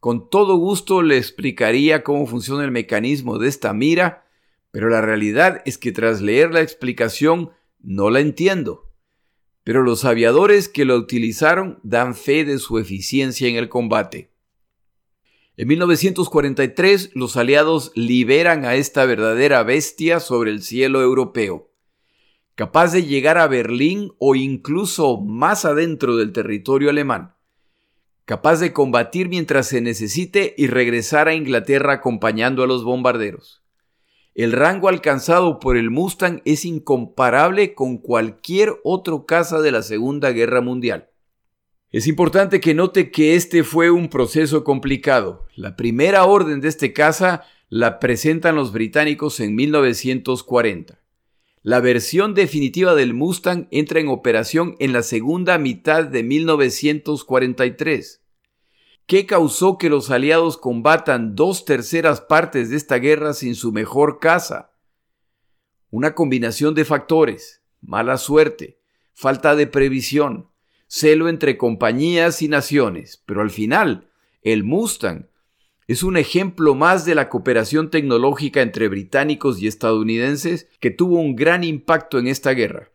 [0.02, 4.26] Con todo gusto le explicaría cómo funciona el mecanismo de esta mira,
[4.72, 8.90] pero la realidad es que tras leer la explicación no la entiendo.
[9.62, 14.32] Pero los aviadores que lo utilizaron dan fe de su eficiencia en el combate.
[15.56, 21.70] En 1943 los aliados liberan a esta verdadera bestia sobre el cielo europeo,
[22.56, 27.36] capaz de llegar a Berlín o incluso más adentro del territorio alemán,
[28.24, 33.62] capaz de combatir mientras se necesite y regresar a Inglaterra acompañando a los bombarderos.
[34.34, 40.30] El rango alcanzado por el Mustang es incomparable con cualquier otro caza de la Segunda
[40.30, 41.10] Guerra Mundial.
[41.90, 45.46] Es importante que note que este fue un proceso complicado.
[45.54, 51.01] La primera orden de este caza la presentan los británicos en 1940.
[51.64, 58.20] La versión definitiva del Mustang entra en operación en la segunda mitad de 1943.
[59.06, 64.18] ¿Qué causó que los aliados combatan dos terceras partes de esta guerra sin su mejor
[64.18, 64.72] caza?
[65.90, 68.80] Una combinación de factores, mala suerte,
[69.12, 70.50] falta de previsión,
[70.88, 74.10] celo entre compañías y naciones, pero al final,
[74.42, 75.28] el Mustang
[75.92, 81.36] es un ejemplo más de la cooperación tecnológica entre británicos y estadounidenses que tuvo un
[81.36, 82.90] gran impacto en esta guerra.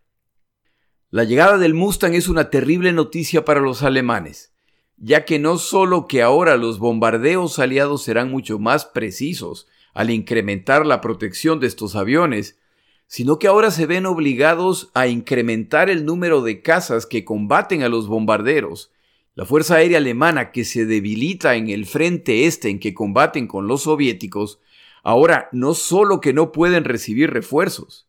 [1.09, 4.53] La llegada del Mustang es una terrible noticia para los alemanes,
[4.97, 10.85] ya que no solo que ahora los bombardeos aliados serán mucho más precisos al incrementar
[10.85, 12.59] la protección de estos aviones,
[13.07, 17.89] sino que ahora se ven obligados a incrementar el número de cazas que combaten a
[17.89, 18.91] los bombarderos.
[19.37, 23.67] La Fuerza Aérea Alemana, que se debilita en el frente este en que combaten con
[23.67, 24.59] los soviéticos,
[25.03, 28.07] ahora no solo que no pueden recibir refuerzos,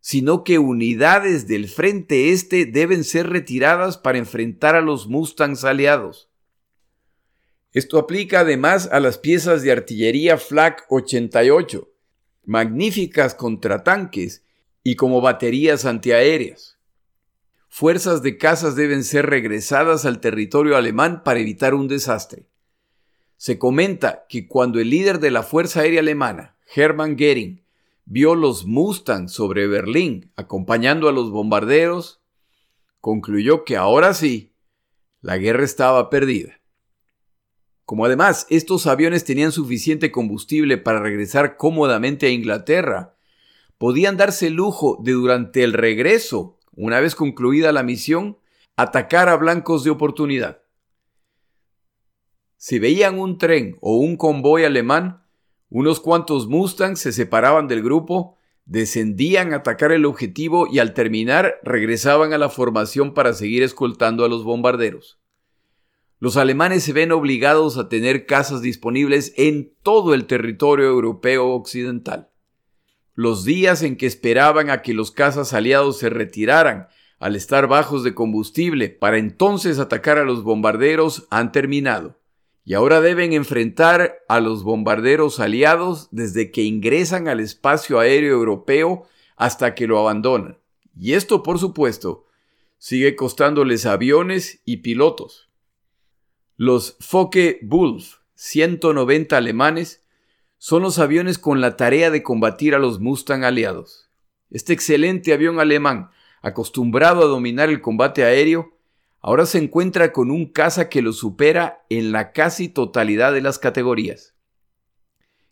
[0.00, 6.30] sino que unidades del frente este deben ser retiradas para enfrentar a los Mustangs aliados.
[7.74, 11.92] Esto aplica además a las piezas de artillería Flak 88,
[12.46, 14.42] magníficas contratanques
[14.82, 16.73] y como baterías antiaéreas.
[17.76, 22.46] Fuerzas de cazas deben ser regresadas al territorio alemán para evitar un desastre.
[23.36, 27.64] Se comenta que cuando el líder de la Fuerza Aérea Alemana, Hermann Goering,
[28.04, 32.22] vio los Mustang sobre Berlín acompañando a los bombarderos,
[33.00, 34.54] concluyó que ahora sí,
[35.20, 36.60] la guerra estaba perdida.
[37.84, 43.16] Como además estos aviones tenían suficiente combustible para regresar cómodamente a Inglaterra,
[43.78, 48.38] podían darse el lujo de durante el regreso, una vez concluida la misión,
[48.76, 50.62] atacar a blancos de oportunidad.
[52.56, 55.22] Si veían un tren o un convoy alemán,
[55.68, 61.60] unos cuantos Mustangs se separaban del grupo, descendían a atacar el objetivo y al terminar
[61.62, 65.18] regresaban a la formación para seguir escoltando a los bombarderos.
[66.20, 72.30] Los alemanes se ven obligados a tener casas disponibles en todo el territorio europeo occidental.
[73.14, 76.88] Los días en que esperaban a que los cazas aliados se retiraran
[77.18, 82.18] al estar bajos de combustible para entonces atacar a los bombarderos han terminado
[82.64, 89.06] y ahora deben enfrentar a los bombarderos aliados desde que ingresan al espacio aéreo europeo
[89.36, 90.58] hasta que lo abandonan.
[90.98, 92.26] Y esto, por supuesto,
[92.78, 95.50] sigue costándoles aviones y pilotos.
[96.56, 100.03] Los Focke-Wulf 190 alemanes
[100.64, 104.08] son los aviones con la tarea de combatir a los Mustang aliados.
[104.50, 106.08] Este excelente avión alemán,
[106.40, 108.74] acostumbrado a dominar el combate aéreo,
[109.20, 113.58] ahora se encuentra con un caza que lo supera en la casi totalidad de las
[113.58, 114.32] categorías.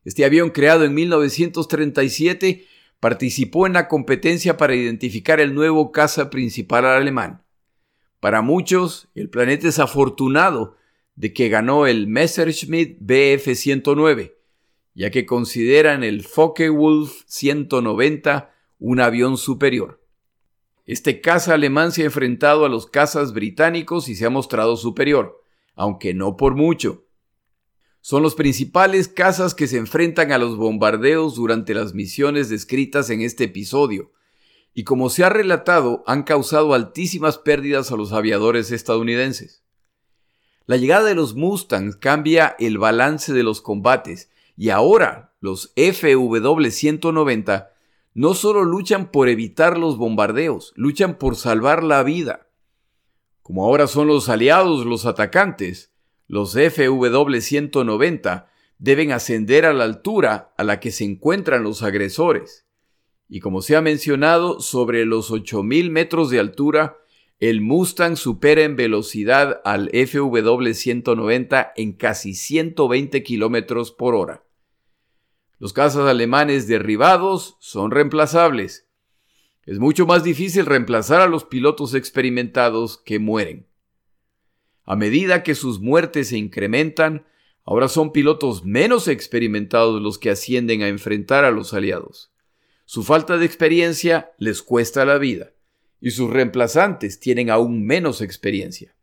[0.02, 2.64] Este avión creado en 1937
[2.98, 7.42] participó en la competencia para identificar el nuevo caza principal alemán.
[8.18, 10.78] Para muchos, el planeta es afortunado
[11.16, 14.36] de que ganó el Messerschmitt Bf-109,
[14.94, 20.02] ya que consideran el Focke-Wulf 190 un avión superior.
[20.84, 25.40] Este caza alemán se ha enfrentado a los cazas británicos y se ha mostrado superior,
[25.74, 27.06] aunque no por mucho.
[28.00, 33.22] Son los principales cazas que se enfrentan a los bombardeos durante las misiones descritas en
[33.22, 34.10] este episodio,
[34.74, 39.62] y como se ha relatado, han causado altísimas pérdidas a los aviadores estadounidenses.
[40.66, 47.68] La llegada de los Mustangs cambia el balance de los combates, y ahora los FW-190
[48.14, 52.48] no solo luchan por evitar los bombardeos, luchan por salvar la vida.
[53.42, 55.92] Como ahora son los aliados los atacantes,
[56.28, 58.46] los FW-190
[58.78, 62.66] deben ascender a la altura a la que se encuentran los agresores.
[63.28, 66.98] Y como se ha mencionado, sobre los 8.000 metros de altura,
[67.42, 74.44] el Mustang supera en velocidad al FW-190 en casi 120 kilómetros por hora.
[75.58, 78.86] Los cazas alemanes derribados son reemplazables.
[79.66, 83.66] Es mucho más difícil reemplazar a los pilotos experimentados que mueren.
[84.84, 87.26] A medida que sus muertes se incrementan,
[87.64, 92.32] ahora son pilotos menos experimentados los que ascienden a enfrentar a los aliados.
[92.84, 95.54] Su falta de experiencia les cuesta la vida,
[96.02, 98.96] y sus reemplazantes tienen aún menos experiencia.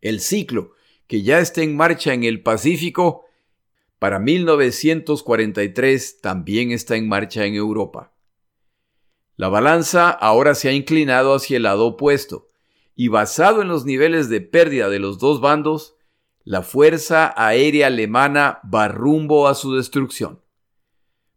[0.00, 0.74] El ciclo,
[1.08, 3.24] que ya está en marcha en el Pacífico,
[3.98, 8.14] para 1943 también está en marcha en Europa.
[9.34, 12.46] La balanza ahora se ha inclinado hacia el lado opuesto,
[12.94, 15.96] y basado en los niveles de pérdida de los dos bandos,
[16.44, 20.40] la Fuerza Aérea Alemana va rumbo a su destrucción.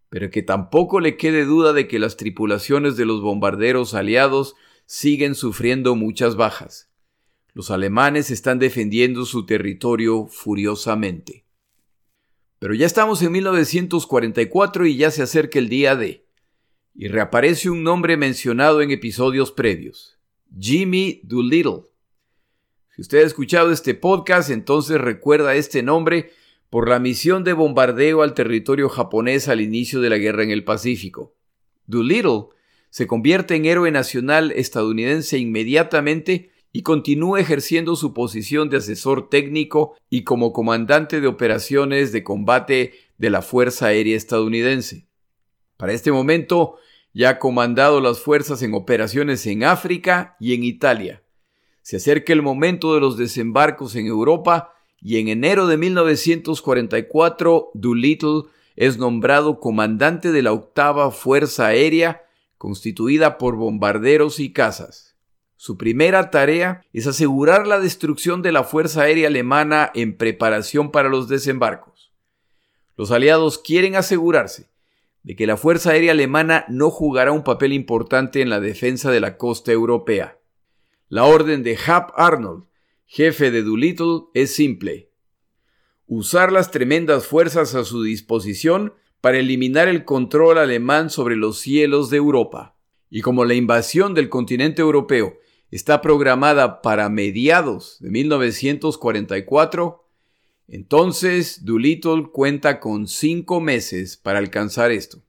[0.09, 5.35] Pero que tampoco le quede duda de que las tripulaciones de los bombarderos aliados siguen
[5.35, 6.89] sufriendo muchas bajas.
[7.53, 11.45] Los alemanes están defendiendo su territorio furiosamente.
[12.59, 16.25] Pero ya estamos en 1944 y ya se acerca el día D.
[16.95, 20.17] Y reaparece un nombre mencionado en episodios previos.
[20.59, 21.83] Jimmy Doolittle.
[22.95, 26.31] Si usted ha escuchado este podcast, entonces recuerda este nombre
[26.69, 30.63] por la misión de bombardeo al territorio japonés al inicio de la guerra en el
[30.63, 31.35] Pacífico.
[31.85, 32.45] Doolittle
[32.93, 39.95] se convierte en héroe nacional estadounidense inmediatamente y continúa ejerciendo su posición de asesor técnico
[40.11, 45.07] y como comandante de operaciones de combate de la Fuerza Aérea estadounidense.
[45.75, 46.75] Para este momento
[47.15, 51.23] ya ha comandado las fuerzas en operaciones en África y en Italia.
[51.81, 58.43] Se acerca el momento de los desembarcos en Europa y en enero de 1944 Doolittle
[58.75, 62.22] es nombrado comandante de la octava Fuerza Aérea
[62.63, 65.17] constituida por bombarderos y cazas.
[65.57, 71.09] Su primera tarea es asegurar la destrucción de la Fuerza Aérea Alemana en preparación para
[71.09, 72.13] los desembarcos.
[72.95, 74.69] Los aliados quieren asegurarse
[75.23, 79.19] de que la Fuerza Aérea Alemana no jugará un papel importante en la defensa de
[79.19, 80.39] la costa europea.
[81.09, 82.63] La orden de Hap Arnold,
[83.05, 85.11] jefe de Doolittle, es simple.
[86.07, 88.93] Usar las tremendas fuerzas a su disposición
[89.23, 92.75] para eliminar el control alemán sobre los cielos de Europa.
[93.09, 95.37] Y como la invasión del continente europeo
[95.71, 100.05] está programada para mediados de 1944,
[100.67, 105.23] entonces Doolittle cuenta con cinco meses para alcanzar esto.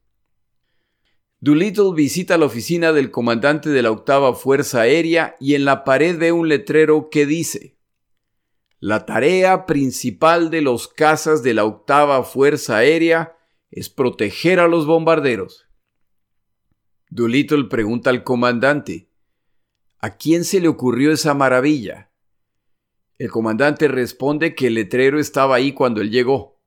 [1.38, 6.18] Doolittle visita la oficina del comandante de la octava Fuerza Aérea y en la pared
[6.18, 7.76] ve un letrero que dice
[8.80, 13.36] La tarea principal de los cazas de la octava Fuerza Aérea
[13.74, 15.68] es proteger a los bombarderos.
[17.10, 19.08] Doolittle pregunta al comandante
[19.98, 22.10] ¿A quién se le ocurrió esa maravilla?
[23.18, 26.60] El comandante responde que el letrero estaba ahí cuando él llegó.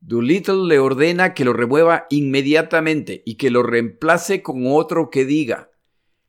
[0.00, 5.70] Doolittle le ordena que lo remueva inmediatamente y que lo reemplace con otro que diga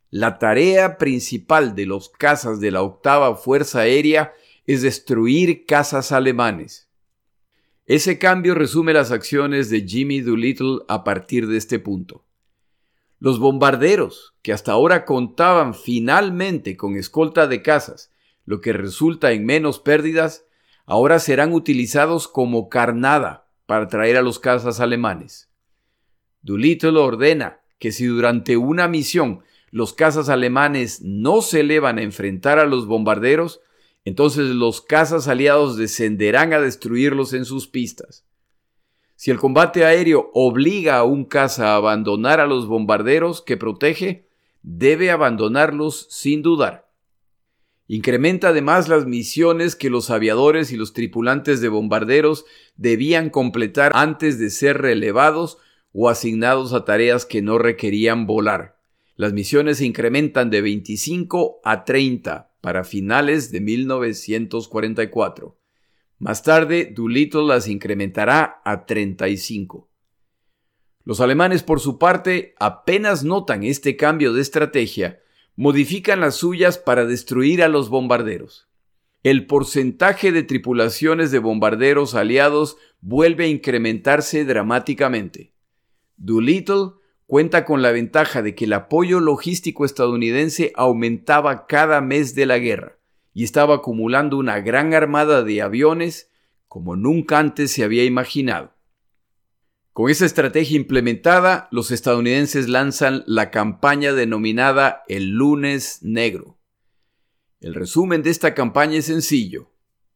[0.10, 4.34] la tarea principal de los cazas de la octava Fuerza Aérea
[4.66, 6.87] es destruir cazas alemanes.
[7.88, 12.26] Ese cambio resume las acciones de Jimmy Doolittle a partir de este punto.
[13.18, 18.12] Los bombarderos, que hasta ahora contaban finalmente con escolta de cazas
[18.44, 20.46] lo que resulta en menos pérdidas,
[20.86, 25.50] ahora serán utilizados como carnada para traer a los cazas alemanes.
[26.42, 32.60] Doolittle ordena que si durante una misión los cazas alemanes no se elevan a enfrentar
[32.60, 33.62] a los bombarderos,
[34.08, 38.26] entonces los cazas aliados descenderán a destruirlos en sus pistas.
[39.18, 44.30] Si el combate aéreo obliga a un caza a abandonar a los bombarderos que protege,
[44.62, 46.90] debe abandonarlos sin dudar.
[47.88, 52.46] Incrementa además las misiones que los aviadores y los tripulantes de bombarderos
[52.78, 55.58] debían completar antes de ser relevados
[55.92, 58.78] o asignados a tareas que no requerían volar.
[59.18, 65.58] Las misiones se incrementan de 25 a 30 para finales de 1944.
[66.20, 69.90] Más tarde, Doolittle las incrementará a 35.
[71.04, 75.20] Los alemanes, por su parte, apenas notan este cambio de estrategia,
[75.56, 78.68] modifican las suyas para destruir a los bombarderos.
[79.24, 85.54] El porcentaje de tripulaciones de bombarderos aliados vuelve a incrementarse dramáticamente.
[86.18, 86.92] Doolittle
[87.28, 92.58] cuenta con la ventaja de que el apoyo logístico estadounidense aumentaba cada mes de la
[92.58, 92.98] guerra
[93.34, 96.32] y estaba acumulando una gran armada de aviones
[96.68, 98.74] como nunca antes se había imaginado.
[99.94, 106.60] Con esa estrategia implementada, los estadounidenses lanzan la campaña denominada el lunes negro.
[107.60, 109.72] El resumen de esta campaña es sencillo.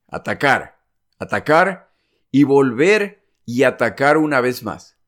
[0.07, 0.79] Atacar,
[1.17, 1.91] atacar
[2.29, 5.00] y volver y atacar una vez más.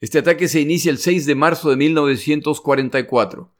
[0.00, 3.52] Este ataque se inicia el 6 de marzo de 1944,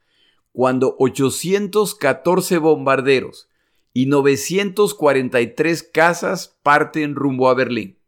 [0.51, 3.49] cuando 814 bombarderos
[3.93, 7.99] y 943 cazas parten rumbo a Berlín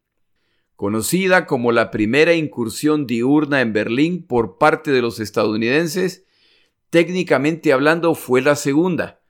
[0.81, 6.25] conocida como la primera incursión diurna en Berlín por parte de los estadounidenses,
[6.89, 9.21] técnicamente hablando fue la segunda,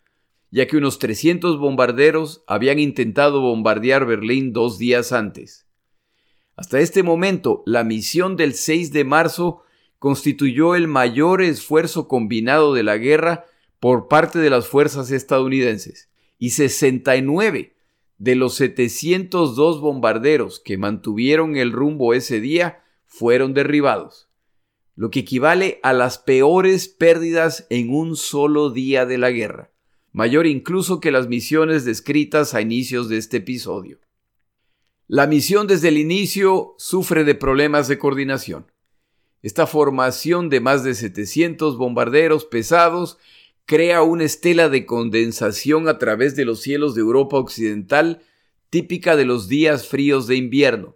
[0.49, 5.67] ya que unos 300 bombarderos habían intentado bombardear Berlín dos días antes.
[6.55, 9.63] Hasta este momento, la misión del 6 de marzo
[9.99, 13.45] constituyó el mayor esfuerzo combinado de la guerra
[13.79, 17.75] por parte de las fuerzas estadounidenses, y 69
[18.17, 24.29] de los 702 bombarderos que mantuvieron el rumbo ese día fueron derribados,
[24.95, 29.71] lo que equivale a las peores pérdidas en un solo día de la guerra,
[30.11, 33.99] mayor incluso que las misiones descritas a inicios de este episodio.
[35.13, 38.71] La misión desde el inicio sufre de problemas de coordinación.
[39.41, 43.17] Esta formación de más de 700 bombarderos pesados
[43.65, 48.21] crea una estela de condensación a través de los cielos de Europa Occidental
[48.69, 50.95] típica de los días fríos de invierno.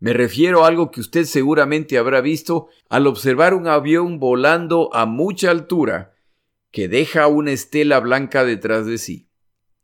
[0.00, 5.06] Me refiero a algo que usted seguramente habrá visto al observar un avión volando a
[5.06, 6.14] mucha altura
[6.72, 9.30] que deja una estela blanca detrás de sí.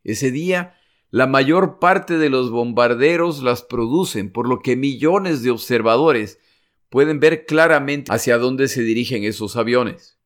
[0.05, 0.75] Ese día,
[1.13, 6.41] la mayor parte de los bombarderos las producen, por lo que millones de observadores
[6.89, 10.19] pueden ver claramente hacia dónde se dirigen esos aviones.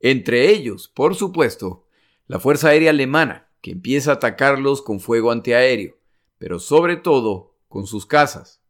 [0.00, 1.84] Entre ellos, por supuesto,
[2.28, 5.98] la Fuerza Aérea Alemana, que empieza a atacarlos con fuego antiaéreo,
[6.38, 8.62] pero sobre todo con sus casas.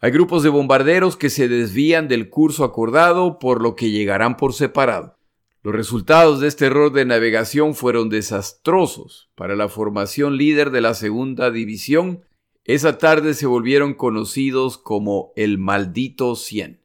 [0.00, 4.52] Hay grupos de bombarderos que se desvían del curso acordado por lo que llegarán por
[4.52, 5.16] separado.
[5.62, 10.94] Los resultados de este error de navegación fueron desastrosos para la formación líder de la
[10.94, 12.24] segunda división.
[12.64, 16.80] Esa tarde se volvieron conocidos como el maldito 100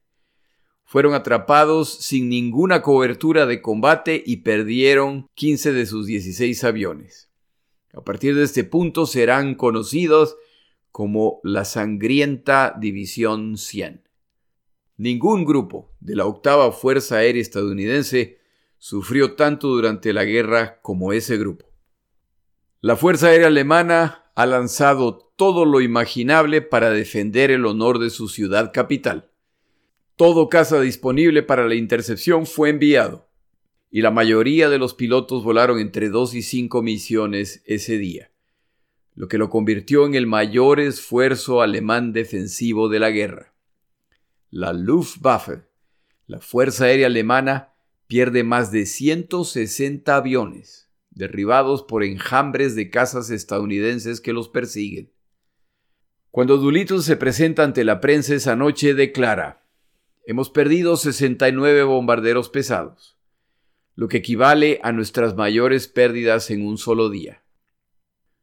[0.85, 7.29] fueron atrapados sin ninguna cobertura de combate y perdieron 15 de sus 16 aviones.
[7.93, 10.37] A partir de este punto serán conocidos
[10.91, 14.07] como la sangrienta División 100.
[14.97, 18.37] Ningún grupo de la octava Fuerza Aérea estadounidense
[18.87, 21.73] sufrió tanto durante la guerra como ese grupo.
[22.81, 28.27] La Fuerza Aérea Alemana ha lanzado todo lo imaginable para defender el honor de su
[28.27, 29.31] ciudad capital.
[30.15, 33.27] Todo caza disponible para la intercepción fue enviado,
[33.89, 38.29] y la mayoría de los pilotos volaron entre dos y cinco misiones ese día,
[39.15, 43.55] lo que lo convirtió en el mayor esfuerzo alemán defensivo de la guerra.
[44.51, 45.63] La Luftwaffe,
[46.27, 47.71] la Fuerza Aérea Alemana,
[48.07, 55.11] pierde más de 160 aviones, derribados por enjambres de cazas estadounidenses que los persiguen.
[56.31, 59.65] Cuando Doolittle se presenta ante la prensa esa noche, declara:
[60.25, 63.17] Hemos perdido 69 bombarderos pesados,
[63.95, 67.43] lo que equivale a nuestras mayores pérdidas en un solo día.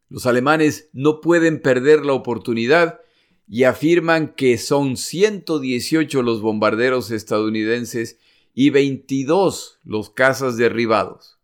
[0.09, 3.01] Los alemanes no pueden perder la oportunidad
[3.49, 8.19] y afirman que son 118 los bombarderos estadounidenses
[8.55, 11.39] y 22 los cazas derribados.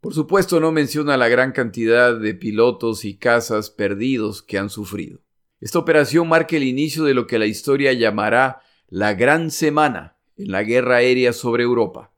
[0.00, 5.20] Por supuesto no menciona la gran cantidad de pilotos y cazas perdidos que han sufrido.
[5.60, 10.50] Esta operación marca el inicio de lo que la historia llamará la Gran Semana en
[10.50, 12.12] la guerra aérea sobre Europa.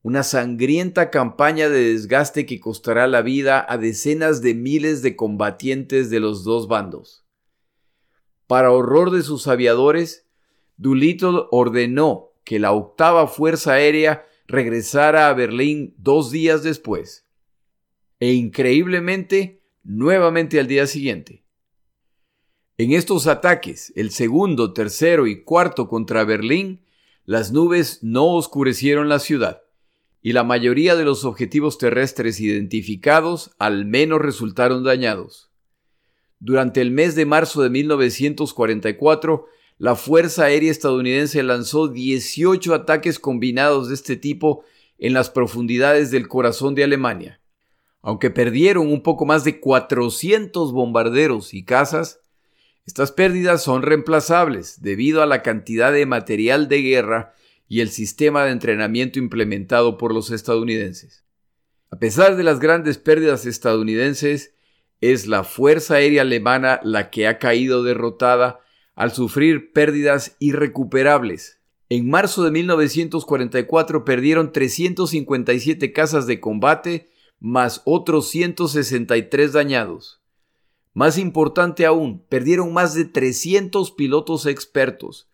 [0.00, 6.08] Una sangrienta campaña de desgaste que costará la vida a decenas de miles de combatientes
[6.08, 7.26] de los dos bandos.
[8.46, 10.26] Para horror de sus aviadores,
[10.76, 17.26] Doolittle ordenó que la octava Fuerza Aérea regresara a Berlín dos días después.
[18.20, 21.44] E increíblemente, nuevamente al día siguiente.
[22.78, 26.82] En estos ataques, el segundo, tercero y cuarto contra Berlín,
[27.24, 29.62] las nubes no oscurecieron la ciudad,
[30.20, 35.50] y la mayoría de los objetivos terrestres identificados al menos resultaron dañados.
[36.40, 39.46] Durante el mes de marzo de 1944,
[39.82, 44.64] la Fuerza Aérea estadounidense lanzó 18 ataques combinados de este tipo
[44.96, 47.40] en las profundidades del corazón de Alemania.
[48.00, 52.20] Aunque perdieron un poco más de 400 bombarderos y cazas,
[52.86, 57.34] estas pérdidas son reemplazables debido a la cantidad de material de guerra
[57.66, 61.24] y el sistema de entrenamiento implementado por los estadounidenses.
[61.90, 64.54] A pesar de las grandes pérdidas estadounidenses,
[65.00, 68.60] es la Fuerza Aérea Alemana la que ha caído derrotada
[68.94, 71.60] al sufrir pérdidas irrecuperables.
[71.88, 80.20] En marzo de 1944 perdieron 357 casas de combate más otros 163 dañados.
[80.94, 85.28] Más importante aún, perdieron más de 300 pilotos expertos,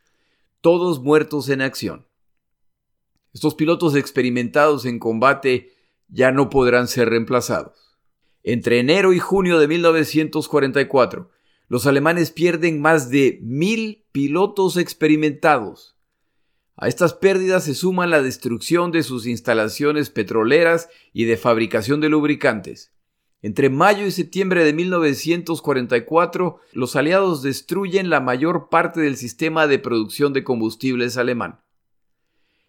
[0.61, 2.07] todos muertos en acción.
[3.35, 5.73] Estos pilotos experimentados en combate
[6.09, 7.99] ya no podrán ser reemplazados.
[8.43, 11.31] Entre enero y junio de 1944,
[11.69, 15.97] los alemanes pierden más de mil pilotos experimentados.
[16.77, 22.09] A estas pérdidas se suma la destrucción de sus instalaciones petroleras y de fabricación de
[22.09, 22.93] lubricantes.
[23.43, 29.79] Entre mayo y septiembre de 1944, los aliados destruyen la mayor parte del sistema de
[29.79, 31.61] producción de combustibles alemán.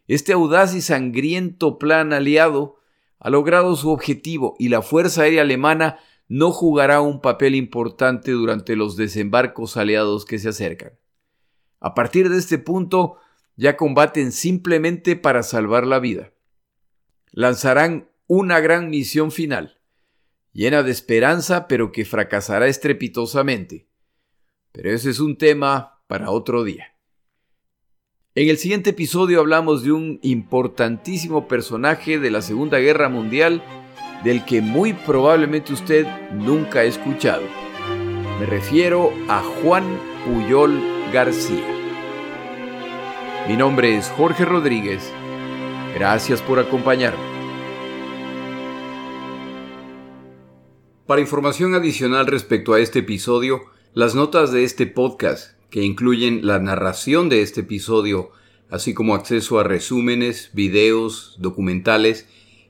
[0.08, 2.78] Este audaz y sangriento plan aliado
[3.20, 6.00] ha logrado su objetivo y la Fuerza Aérea Alemana
[6.30, 10.94] no jugará un papel importante durante los desembarcos aliados que se acercan.
[11.80, 13.18] A partir de este punto,
[13.56, 16.32] ya combaten simplemente para salvar la vida.
[17.32, 19.80] Lanzarán una gran misión final,
[20.54, 23.90] llena de esperanza, pero que fracasará estrepitosamente.
[24.72, 26.96] Pero ese es un tema para otro día.
[28.36, 33.64] En el siguiente episodio hablamos de un importantísimo personaje de la Segunda Guerra Mundial
[34.24, 37.44] del que muy probablemente usted nunca ha escuchado.
[38.40, 39.84] Me refiero a Juan
[40.26, 40.80] Puyol
[41.14, 41.66] García.
[43.48, 45.12] Mi nombre es Jorge Rodríguez.
[45.96, 47.24] Gracias por acompañarme.
[51.06, 53.62] Para información adicional respecto a este episodio,
[53.94, 58.32] las notas de este podcast, que incluyen la narración de este episodio,
[58.70, 62.28] así como acceso a resúmenes, videos, documentales